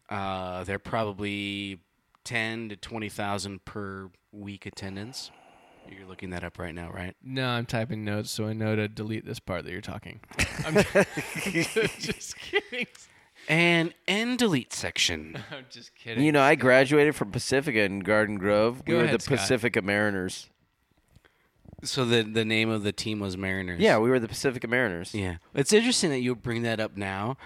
Uh, 0.09 0.63
they're 0.63 0.79
probably 0.79 1.79
ten 2.23 2.69
to 2.69 2.75
twenty 2.75 3.09
thousand 3.09 3.65
per 3.65 4.09
week 4.31 4.65
attendance. 4.65 5.31
You're 5.89 6.07
looking 6.07 6.31
that 6.31 6.43
up 6.43 6.59
right 6.59 6.75
now, 6.75 6.91
right? 6.91 7.15
No, 7.23 7.47
I'm 7.47 7.65
typing 7.65 8.03
notes 8.03 8.29
so 8.29 8.47
I 8.47 8.53
know 8.53 8.75
to 8.75 8.87
delete 8.89 9.25
this 9.25 9.39
part 9.39 9.63
that 9.63 9.71
you're 9.71 9.79
talking. 9.81 10.19
I'm 10.65 10.73
just 11.99 12.37
kidding. 12.37 12.87
And 13.47 13.93
end 14.07 14.39
delete 14.39 14.73
section. 14.73 15.41
I'm 15.51 15.65
just 15.69 15.95
kidding. 15.95 16.23
You 16.25 16.33
know, 16.33 16.41
I 16.41 16.55
graduated 16.55 17.15
from 17.15 17.31
Pacifica 17.31 17.81
in 17.83 18.01
Garden 18.01 18.37
Grove. 18.37 18.83
Go 18.83 18.93
we 18.93 18.97
were 18.97 19.03
ahead, 19.05 19.19
the 19.19 19.23
Scott. 19.23 19.37
Pacifica 19.37 19.81
Mariners. 19.81 20.49
So 21.87 22.05
the 22.05 22.21
the 22.23 22.45
name 22.45 22.69
of 22.69 22.83
the 22.83 22.91
team 22.91 23.19
was 23.19 23.37
Mariners. 23.37 23.79
Yeah, 23.79 23.97
we 23.97 24.09
were 24.09 24.19
the 24.19 24.27
Pacifica 24.27 24.67
Mariners. 24.67 25.13
Yeah, 25.13 25.37
it's 25.55 25.73
interesting 25.73 26.09
that 26.11 26.19
you 26.19 26.35
bring 26.35 26.63
that 26.63 26.79
up 26.79 26.95
now, 26.97 27.37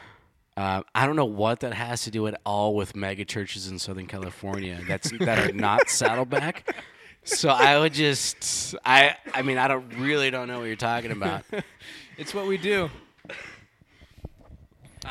Uh, 0.57 0.81
I 0.93 1.05
don't 1.05 1.15
know 1.15 1.25
what 1.25 1.61
that 1.61 1.73
has 1.73 2.03
to 2.03 2.11
do 2.11 2.27
at 2.27 2.39
all 2.45 2.75
with 2.75 2.95
mega 2.95 3.23
churches 3.25 3.67
in 3.67 3.79
Southern 3.79 4.07
California. 4.07 4.79
That's 4.87 5.11
that 5.19 5.39
are 5.49 5.53
not 5.53 5.89
Saddleback. 5.99 6.75
So 7.23 7.49
I 7.49 7.77
would 7.79 7.93
just, 7.93 8.75
I, 8.83 9.15
I 9.33 9.43
mean, 9.43 9.57
I 9.59 9.67
don't 9.67 9.87
really 9.99 10.31
don't 10.31 10.47
know 10.47 10.59
what 10.59 10.65
you're 10.65 10.75
talking 10.75 11.11
about. 11.11 11.43
It's 12.17 12.33
what 12.35 12.45
we 12.45 12.57
do. 12.57 12.89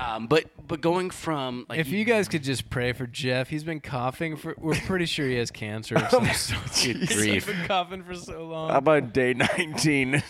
Um, 0.01 0.27
but 0.27 0.45
but 0.67 0.81
going 0.81 1.11
from 1.11 1.67
like 1.69 1.79
If 1.79 1.89
you 1.89 2.05
guys 2.05 2.29
could 2.29 2.43
just 2.43 2.71
pray 2.71 2.93
for 2.93 3.07
Jeff, 3.07 3.49
he's 3.49 3.65
been 3.65 3.81
coughing 3.81 4.37
for. 4.37 4.55
We're 4.59 4.75
pretty 4.75 5.07
sure 5.07 5.27
he 5.27 5.37
has 5.37 5.51
cancer. 5.51 5.97
Of 5.97 6.11
some 6.11 6.27
sort. 6.29 6.65
Good 6.83 6.97
He's 7.09 7.13
grief. 7.17 7.47
been 7.47 7.67
coughing 7.67 8.03
for 8.05 8.15
so 8.15 8.47
long. 8.47 8.71
How 8.71 8.79
about 8.79 9.13
day 9.13 9.35
19? 9.35 10.23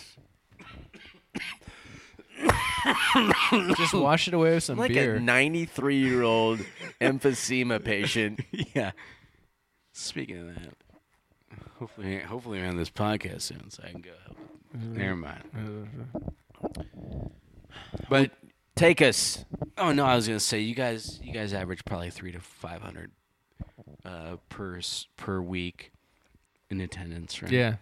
just 3.77 3.93
wash 3.93 4.27
it 4.27 4.33
away 4.33 4.55
with 4.55 4.63
some 4.63 4.77
like 4.77 4.91
beer. 4.91 5.15
a 5.15 5.19
93 5.19 5.97
year 5.97 6.23
old 6.23 6.59
emphysema 7.01 7.83
patient. 7.83 8.41
yeah. 8.73 8.91
Speaking 9.93 10.39
of 10.39 10.47
that, 10.55 10.73
hopefully 11.77 12.19
hopefully 12.19 12.59
we're 12.59 12.67
on 12.67 12.77
this 12.77 12.89
podcast 12.89 13.41
soon, 13.43 13.69
so 13.69 13.83
I 13.85 13.91
can 13.91 14.01
go. 14.01 14.11
Help. 14.25 14.37
Never 14.73 15.15
mind. 15.15 15.43
But 18.09 18.31
Take 18.75 19.01
us. 19.01 19.45
Oh 19.77 19.91
no, 19.91 20.05
I 20.05 20.15
was 20.15 20.27
gonna 20.27 20.39
say 20.39 20.59
you 20.59 20.73
guys 20.75 21.19
you 21.23 21.33
guys 21.33 21.53
average 21.53 21.85
probably 21.85 22.09
three 22.09 22.31
to 22.31 22.39
five 22.39 22.81
hundred 22.81 23.11
uh, 24.05 24.37
per 24.49 24.79
per 25.17 25.41
week 25.41 25.91
in 26.69 26.79
attendance, 26.81 27.41
right? 27.41 27.51
yeah. 27.51 27.75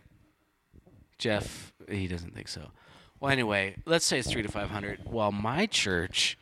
Jeff, 1.18 1.74
he 1.90 2.08
doesn't 2.08 2.34
think 2.34 2.48
so. 2.48 2.72
Well, 3.20 3.32
anyway, 3.32 3.76
let's 3.86 4.06
say 4.06 4.20
it's 4.20 4.30
three 4.32 4.42
to 4.42 4.50
five 4.50 4.70
hundred. 4.70 5.02
While 5.06 5.32
my 5.32 5.66
church, 5.66 6.38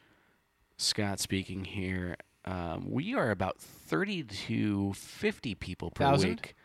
Scott 0.77 1.19
speaking 1.19 1.65
here, 1.65 2.15
um, 2.45 2.89
we 2.89 3.15
are 3.15 3.31
about 3.31 3.57
thirty 3.59 4.23
to 4.23 4.93
fifty 4.93 5.55
people 5.55 5.91
per 5.91 6.03
Thousand? 6.05 6.29
week. 6.29 6.55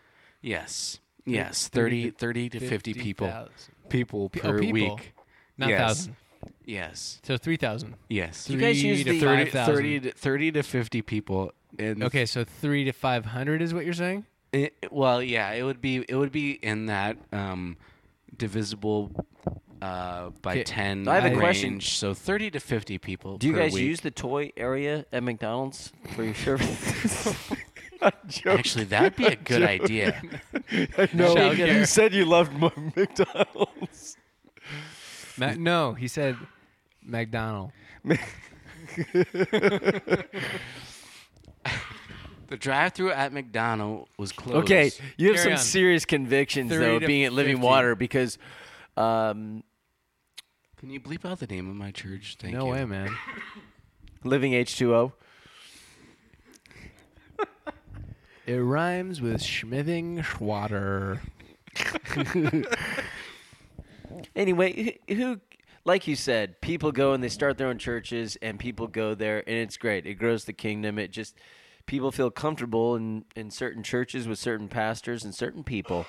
Yes, 0.40 0.98
yes, 1.24 1.68
30, 1.68 2.10
30 2.10 2.48
to 2.50 2.60
fifty 2.60 2.94
people 2.94 3.28
50,000. 3.28 3.74
people 3.88 4.28
Pe- 4.28 4.40
oh, 4.40 4.42
per 4.42 4.58
people. 4.58 4.72
week. 4.96 5.14
Not 5.56 5.68
Yes. 5.70 5.80
thousand. 5.80 6.16
Yes, 6.64 7.20
So 7.24 7.36
three 7.36 7.56
thousand. 7.56 7.94
yes. 8.08 8.48
You 8.48 8.58
guys 8.58 8.82
use 8.82 9.04
to 9.04 9.12
the- 9.12 9.20
30, 9.20 9.44
5,000. 9.50 9.74
30 9.74 10.00
to, 10.00 10.10
30 10.12 10.52
to 10.52 10.62
50 10.62 11.02
people 11.02 11.52
in 11.78 12.02
Okay, 12.02 12.24
so 12.26 12.44
three 12.44 12.84
to 12.84 12.92
five 12.92 13.24
hundred 13.26 13.62
is 13.62 13.72
what 13.74 13.84
you're 13.84 13.94
saying. 13.94 14.26
It, 14.52 14.74
well, 14.90 15.22
yeah, 15.22 15.50
it 15.52 15.62
would 15.62 15.80
be 15.80 16.04
it 16.08 16.14
would 16.14 16.30
be 16.32 16.52
in 16.52 16.86
that 16.86 17.16
um, 17.32 17.76
divisible 18.36 19.10
uh, 19.80 20.30
by 20.42 20.52
Okay, 20.52 20.62
ten 20.64 21.08
I 21.08 21.14
have 21.14 21.24
a 21.24 21.28
range. 21.30 21.40
question. 21.40 21.80
So 21.80 22.12
thirty 22.14 22.50
to 22.50 22.60
fifty 22.60 22.98
people. 22.98 23.38
Do 23.38 23.46
you 23.48 23.54
per 23.54 23.60
guys 23.60 23.72
week. 23.72 23.84
use 23.84 24.00
the 24.00 24.10
toy 24.10 24.52
area 24.56 25.06
at 25.12 25.22
McDonald's 25.22 25.92
for 26.14 26.22
your 26.22 26.34
service? 26.34 27.34
Actually, 28.46 28.84
that 28.84 29.02
would 29.02 29.16
be 29.16 29.26
a 29.26 29.36
good 29.36 29.62
idea. 29.76 30.20
no, 31.14 31.34
Childcare. 31.34 31.74
you 31.78 31.86
said 31.86 32.12
you 32.12 32.24
loved 32.26 32.52
McDonald's. 32.96 34.16
Ma- 35.36 35.54
no, 35.58 35.94
he 35.94 36.08
said 36.08 36.36
McDonald. 37.02 37.72
The 42.48 42.58
drive-through 42.58 43.12
at 43.12 43.32
McDonald 43.32 44.08
was 44.18 44.30
closed. 44.30 44.64
Okay, 44.64 44.90
you 45.16 45.28
have 45.28 45.36
Carry 45.36 45.44
some 45.44 45.52
on. 45.52 45.58
serious 45.58 46.04
convictions 46.04 46.70
30 46.70 46.84
though, 46.84 46.98
to 46.98 47.06
being 47.06 47.24
at 47.24 47.32
Living 47.32 47.56
50. 47.56 47.66
Water 47.66 47.94
because 47.94 48.36
um, 48.94 49.64
Can 50.76 50.90
you 50.90 51.00
bleep 51.00 51.24
out 51.24 51.38
the 51.40 51.46
name 51.46 51.70
of 51.70 51.76
my 51.76 51.92
church? 51.92 52.36
Thank 52.38 52.52
no 52.52 52.66
you. 52.66 52.72
way, 52.72 52.84
man. 52.84 53.08
Living 54.24 54.52
H2O. 54.52 55.12
It 58.44 58.56
rhymes 58.56 59.22
with 59.22 59.40
schmithing 59.40 60.22
schwatter. 60.22 61.20
Anyway, 64.34 64.96
who, 65.08 65.14
who, 65.14 65.40
like 65.84 66.06
you 66.06 66.16
said, 66.16 66.60
people 66.60 66.92
go 66.92 67.12
and 67.12 67.22
they 67.22 67.28
start 67.28 67.58
their 67.58 67.68
own 67.68 67.78
churches, 67.78 68.36
and 68.40 68.58
people 68.58 68.86
go 68.86 69.14
there, 69.14 69.38
and 69.46 69.56
it's 69.56 69.76
great. 69.76 70.06
It 70.06 70.14
grows 70.14 70.44
the 70.44 70.52
kingdom. 70.52 70.98
It 70.98 71.10
just 71.10 71.36
people 71.86 72.12
feel 72.12 72.30
comfortable 72.30 72.94
in 72.96 73.24
in 73.36 73.50
certain 73.50 73.82
churches 73.82 74.26
with 74.28 74.38
certain 74.38 74.68
pastors 74.68 75.24
and 75.24 75.34
certain 75.34 75.64
people, 75.64 76.06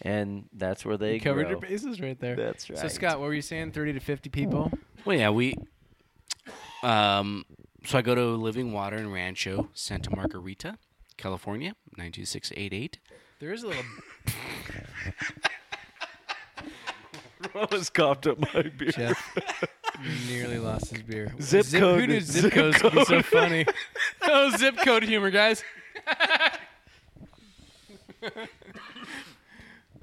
and 0.00 0.48
that's 0.52 0.84
where 0.84 0.96
they 0.96 1.14
You 1.14 1.20
covered 1.20 1.42
grow. 1.42 1.50
your 1.50 1.60
bases 1.60 2.00
right 2.00 2.18
there. 2.18 2.34
That's 2.36 2.68
right. 2.70 2.78
So 2.78 2.88
Scott, 2.88 3.20
what 3.20 3.26
were 3.26 3.34
you 3.34 3.42
saying? 3.42 3.72
Thirty 3.72 3.92
to 3.92 4.00
fifty 4.00 4.30
people. 4.30 4.72
Well, 5.04 5.16
yeah, 5.16 5.30
we. 5.30 5.56
Um, 6.82 7.44
so 7.84 7.98
I 7.98 8.02
go 8.02 8.14
to 8.14 8.24
Living 8.36 8.72
Water 8.72 8.96
in 8.96 9.12
Rancho, 9.12 9.68
Santa 9.72 10.14
Margarita, 10.14 10.78
California, 11.16 11.74
nine 11.96 12.10
two 12.12 12.24
six 12.24 12.50
eight 12.56 12.72
eight. 12.72 12.98
There 13.38 13.52
is 13.52 13.62
a 13.62 13.68
little 13.68 13.84
Almost 17.54 17.94
coughed 17.94 18.26
up 18.26 18.38
my 18.54 18.62
beer. 18.62 18.90
Jeff 18.90 19.36
nearly 20.28 20.58
lost 20.58 20.90
his 20.90 21.02
beer. 21.02 21.32
Zip 21.40 21.66
Who 21.66 21.78
code- 21.78 22.08
knew 22.08 22.20
zip 22.20 22.42
zip 22.44 22.52
codes 22.52 22.78
could 22.78 22.92
be 22.92 23.04
so 23.04 23.22
funny? 23.22 23.66
oh, 24.22 24.50
zip 24.56 24.76
code 24.84 25.02
humor, 25.04 25.30
guys. 25.30 25.62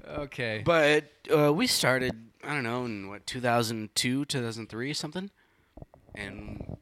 okay. 0.08 0.62
But 0.64 1.10
uh, 1.34 1.52
we 1.52 1.66
started, 1.66 2.12
I 2.44 2.54
don't 2.54 2.62
know, 2.64 2.84
in 2.84 3.08
what 3.08 3.26
2002, 3.26 4.24
2003, 4.24 4.92
something, 4.94 5.30
and 6.14 6.76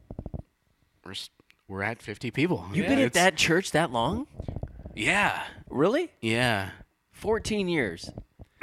we're 1.05 1.13
s- 1.13 1.31
we're 1.69 1.83
at 1.83 2.01
50 2.03 2.31
people. 2.31 2.65
You've 2.73 2.85
Yeah, 2.85 2.95
been 2.95 3.05
at 3.05 3.13
that 3.15 3.37
church 3.37 3.73
that 3.73 3.91
long? 3.93 4.27
Yeah, 4.95 5.43
Really? 5.69 6.11
yeah, 6.21 6.71
Fourteen 7.13 7.69
years. 7.69 8.11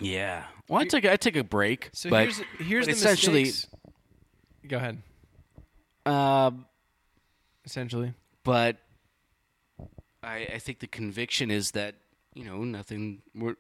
yeah. 0.01 0.45
Well, 0.67 0.82
I 0.82 0.86
took 0.86 1.06
I 1.06 1.15
took 1.15 1.36
a 1.36 1.43
break, 1.43 1.89
So 1.93 2.10
but 2.10 2.23
here's 2.23 2.41
here's 2.60 2.86
but 2.88 2.91
the 2.91 2.97
essentially- 2.97 3.43
mistakes. 3.43 3.75
Go 4.67 4.78
ahead. 4.78 5.01
um, 6.06 6.65
Essentially, 7.65 8.13
but 8.43 8.78
I 10.23 10.47
I 10.54 10.60
think 10.60 10.80
the 10.80 10.88
conviction 10.88 11.49
is 11.51 11.71
that 11.71 11.95
you 12.34 12.43
know 12.43 12.63
nothing. 12.63 13.21
We're 13.34 13.56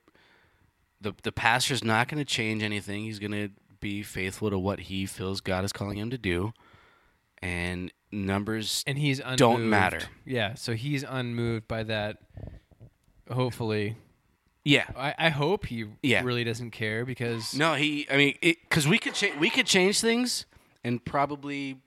the 1.01 1.13
the 1.23 1.31
pastor's 1.31 1.83
not 1.83 2.07
going 2.07 2.23
to 2.23 2.25
change 2.25 2.61
anything. 2.63 3.03
He's 3.03 3.19
going 3.19 3.31
to 3.31 3.49
be 3.79 4.01
faithful 4.03 4.49
to 4.49 4.57
what 4.59 4.79
he 4.81 5.05
feels 5.05 5.41
God 5.41 5.63
is 5.65 5.73
calling 5.73 5.97
him 5.97 6.09
to 6.11 6.17
do, 6.17 6.53
and 7.41 7.91
numbers 8.11 8.83
and 8.87 8.97
he's 8.97 9.19
unmoved. 9.19 9.39
Don't 9.39 9.69
matter. 9.69 10.01
Yeah. 10.25 10.53
So 10.55 10.73
he's 10.73 11.03
unmoved 11.03 11.67
by 11.67 11.83
that. 11.83 12.17
Hopefully, 13.31 13.97
yeah 14.65 14.85
I, 14.97 15.13
I 15.17 15.29
hope 15.29 15.67
he 15.67 15.85
Yeah. 16.03 16.23
really 16.23 16.43
doesn't 16.43 16.71
care 16.71 17.05
because 17.05 17.53
No, 17.55 17.75
he. 17.75 18.05
I 18.11 18.17
mean, 18.17 18.37
because 18.41 18.87
we 18.87 18.97
could 18.97 19.13
cha- 19.13 19.37
we 19.39 19.49
could 19.49 19.65
change 19.67 20.01
things 20.01 20.45
and 20.83 21.03
probably, 21.05 21.77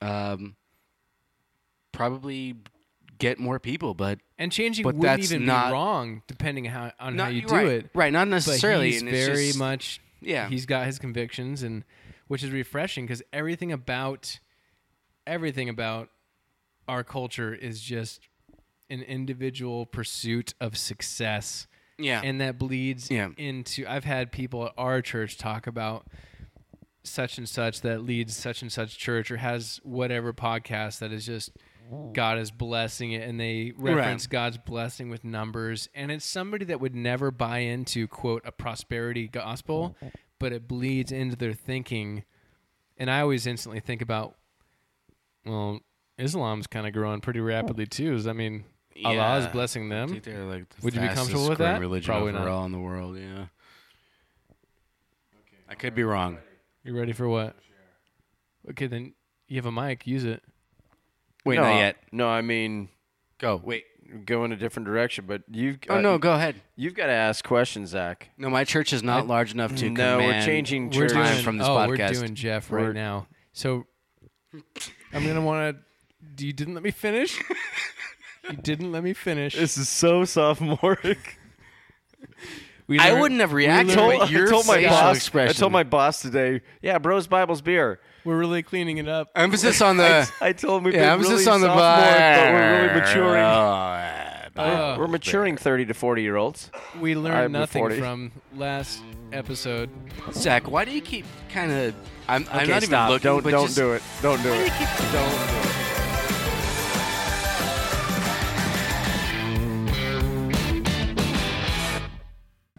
um, 0.00 0.54
probably 1.92 2.56
get 3.18 3.38
more 3.38 3.58
people, 3.58 3.94
but 3.94 4.18
and 4.38 4.50
changing 4.50 4.82
But 4.82 4.96
wouldn't 4.96 5.02
that's 5.20 5.32
even 5.32 5.46
not- 5.46 5.68
be 5.68 5.72
wrong 5.72 6.22
depending 6.26 6.64
how 6.66 6.92
on 6.98 7.18
how 7.18 7.28
you 7.28 7.42
do 7.42 7.54
right, 7.54 7.66
it. 7.66 7.90
Right, 7.94 8.12
not 8.12 8.26
But 8.26 8.30
necessarily. 8.30 8.92
he's 8.92 9.00
and 9.02 9.10
it's 9.10 9.26
very 9.26 9.46
just- 9.48 9.58
much 9.58 10.00
Yeah, 10.20 10.48
he's 10.48 10.66
got 10.66 10.86
his 10.86 10.98
convictions 10.98 11.62
and 11.62 11.84
which 12.28 12.42
is 12.42 12.50
refreshing 12.50 13.04
because 13.06 13.22
everything 13.32 13.72
about 13.72 14.38
everything 15.26 15.68
about 15.68 16.08
our 16.88 17.04
culture 17.04 17.54
is 17.54 17.80
just 17.80 18.20
an 18.92 19.02
individual 19.02 19.86
pursuit 19.86 20.54
of 20.60 20.76
success 20.76 21.66
yeah, 21.98 22.20
and 22.24 22.40
that 22.40 22.58
bleeds 22.58 23.10
Yeah. 23.10 23.28
into 23.36 23.86
i've 23.88 24.04
had 24.04 24.32
people 24.32 24.66
at 24.66 24.72
our 24.76 25.02
church 25.02 25.36
talk 25.38 25.66
about 25.66 26.06
such 27.04 27.36
and 27.38 27.48
such 27.48 27.80
that 27.80 28.02
leads 28.02 28.36
such 28.36 28.62
and 28.62 28.70
such 28.70 28.96
church 28.96 29.30
or 29.30 29.36
has 29.38 29.80
whatever 29.82 30.32
podcast 30.32 31.00
that 31.00 31.12
is 31.12 31.26
just 31.26 31.50
god 32.12 32.38
is 32.38 32.50
blessing 32.50 33.12
it 33.12 33.28
and 33.28 33.38
they 33.40 33.72
reference 33.76 34.26
god's 34.26 34.56
blessing 34.56 35.10
with 35.10 35.24
numbers. 35.24 35.88
And 35.94 36.10
it's 36.10 36.24
somebody 36.24 36.64
that 36.66 36.80
would 36.80 36.94
never 36.94 37.30
buy 37.30 37.58
into 37.58 38.06
quote 38.06 38.42
a 38.46 38.52
prosperity 38.52 39.26
gospel 39.28 39.96
but 40.38 40.52
it 40.52 40.66
bleeds 40.66 41.12
into 41.12 41.36
their 41.36 41.52
thinking. 41.52 42.24
And 42.96 43.10
i 43.10 43.20
always 43.20 43.46
instantly 43.46 43.80
think 43.80 44.00
about 44.00 44.36
well 45.44 45.80
islam's 46.18 46.66
kind 46.68 46.86
of 46.86 46.92
growing 46.92 47.20
pretty 47.20 47.40
rapidly 47.40 47.86
too. 47.86 48.12
Does 48.12 48.24
that 48.24 48.34
mean 48.94 49.06
allah 49.06 49.38
is 49.38 49.44
Yeah. 49.46 49.50
blessing 49.52 49.92
I 49.92 49.94
them 49.96 50.08
think 50.10 50.24
they're 50.24 50.44
like 50.44 50.68
the 50.68 50.84
Would 50.84 50.94
you 50.94 51.00
be 51.00 51.06
comfortable 51.08 51.26
fastest 51.40 51.48
with 51.50 51.58
growing 51.58 51.72
that? 51.74 51.80
Religion 51.80 52.06
Probably 52.12 52.32
not. 52.32 52.40
overall 52.42 52.64
in 52.66 52.72
the 52.72 52.78
world. 52.78 53.16
Yeah, 53.18 53.46
I 55.68 55.74
could 55.74 55.94
be 55.94 56.02
wrong. 56.04 56.38
You 56.84 56.96
ready 56.98 57.12
for 57.12 57.28
what? 57.28 57.56
Okay, 58.70 58.86
then 58.86 59.14
you 59.48 59.56
have 59.56 59.66
a 59.66 59.72
mic. 59.72 60.06
Use 60.06 60.24
it. 60.24 60.42
Wait, 61.44 61.56
no, 61.56 61.62
not 61.62 61.76
yet. 61.76 61.96
No, 62.12 62.28
I 62.28 62.40
mean 62.42 62.88
Go. 63.38 63.60
Wait. 63.64 63.84
go 64.24 64.44
in 64.44 64.52
a 64.52 64.56
different 64.56 64.86
direction, 64.86 65.24
but 65.26 65.42
you've 65.50 65.78
Oh 65.88 65.96
uh, 65.96 66.00
no, 66.00 66.18
go 66.18 66.32
ahead. 66.34 66.54
you've 66.76 66.94
got 66.94 67.06
to 67.06 67.12
ask 67.12 67.44
questions, 67.44 67.90
Zack. 67.90 68.30
No, 68.38 68.48
my 68.50 68.62
church 68.64 68.92
is 68.92 69.02
not 69.02 69.24
I- 69.24 69.26
large 69.26 69.52
enough 69.52 69.74
to. 69.76 69.90
No, 69.90 70.18
we're 70.18 70.24
command 70.26 70.46
changing 70.46 70.86
We're 70.90 71.08
church. 71.08 71.12
time 71.12 71.32
doing 71.32 71.44
from 71.44 71.58
this 71.58 71.66
oh, 71.66 71.70
podcast. 71.76 71.88
we're 71.88 72.20
doing 72.20 72.34
Jeff 72.34 72.70
We're- 72.70 72.84
right 72.86 72.94
now. 72.94 73.26
So 73.52 73.86
I'm 75.12 75.26
gonna 75.26 75.40
want 75.40 75.76
to. 76.38 76.44
You 76.44 76.52
didn't 76.52 76.74
let 76.74 76.82
me 76.84 76.90
finish. 76.92 77.40
you 78.50 78.56
didn't 78.56 78.92
let 78.92 79.02
me 79.04 79.12
finish. 79.12 79.54
This 79.54 79.76
is 79.78 79.88
so 79.88 80.24
sophomoric. 80.24 81.38
We 82.88 82.98
I 82.98 83.10
learned- 83.10 83.20
wouldn't 83.20 83.40
have 83.40 83.52
we 83.52 83.58
reacted, 83.64 83.96
learned- 83.96 84.18
but 84.18 84.30
your 84.30 84.48
I 84.48 84.50
told 84.50 84.66
my 84.66 84.74
facial 84.74 84.90
boss. 84.90 85.34
I 85.34 85.52
told 85.52 85.72
my 85.72 85.82
boss 85.84 86.20
today. 86.20 86.60
Yeah, 86.82 86.98
Bros 86.98 87.26
Bibles 87.28 87.62
beer. 87.62 88.00
We're 88.24 88.36
really 88.36 88.62
cleaning 88.62 88.98
it 88.98 89.08
up. 89.08 89.30
emphasis 89.36 89.80
on 89.80 89.96
the. 89.96 90.30
I 90.40 90.52
told 90.52 90.78
him 90.78 90.84
we've 90.84 90.94
yeah, 90.94 91.14
been 91.16 91.24
emphasis 91.24 91.46
really 91.46 91.52
on 91.52 91.60
the. 91.62 91.66
sophomoric, 91.68 92.36
but 92.36 92.52
we're 92.52 92.82
really 92.82 93.00
maturing. 93.00 93.42
Uh, 94.54 94.96
we're 94.98 95.06
maturing 95.08 95.56
thirty 95.56 95.86
to 95.86 95.94
forty 95.94 96.22
year 96.22 96.36
olds. 96.36 96.70
We 97.00 97.12
I'm 97.12 97.22
learned 97.22 97.52
nothing 97.54 97.82
40. 97.82 97.98
from 97.98 98.32
last 98.56 99.00
episode. 99.32 99.88
Zach, 100.32 100.68
why 100.70 100.84
do 100.84 100.90
you 100.90 101.00
keep 101.00 101.24
kind 101.48 101.70
of? 101.72 101.94
I'm, 102.28 102.46
I'm 102.50 102.62
Okay, 102.62 102.72
not 102.72 102.82
stop. 102.82 102.92
even 102.92 103.08
looking. 103.12 103.22
Don't 103.24 103.44
but 103.44 103.50
don't 103.52 103.66
just, 103.66 103.76
do 103.76 103.92
it. 103.92 104.02
Don't 104.20 104.42
do 104.42 104.52
it. 104.52 104.68
Don't 105.12 105.30
do 105.30 105.68
it. 105.68 105.91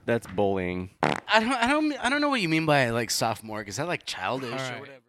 That's 0.05 0.27
bullying. 0.27 0.91
I 1.01 1.39
don't. 1.39 1.51
I 1.51 1.67
don't. 1.67 1.93
I 1.93 2.09
don't 2.09 2.21
know 2.21 2.29
what 2.29 2.41
you 2.41 2.49
mean 2.49 2.65
by 2.65 2.89
like 2.89 3.09
sophomore. 3.09 3.61
Is 3.63 3.77
that 3.77 3.87
like 3.87 4.05
childish 4.05 4.51
All 4.51 4.75
or 4.75 4.79
whatever? 4.79 5.02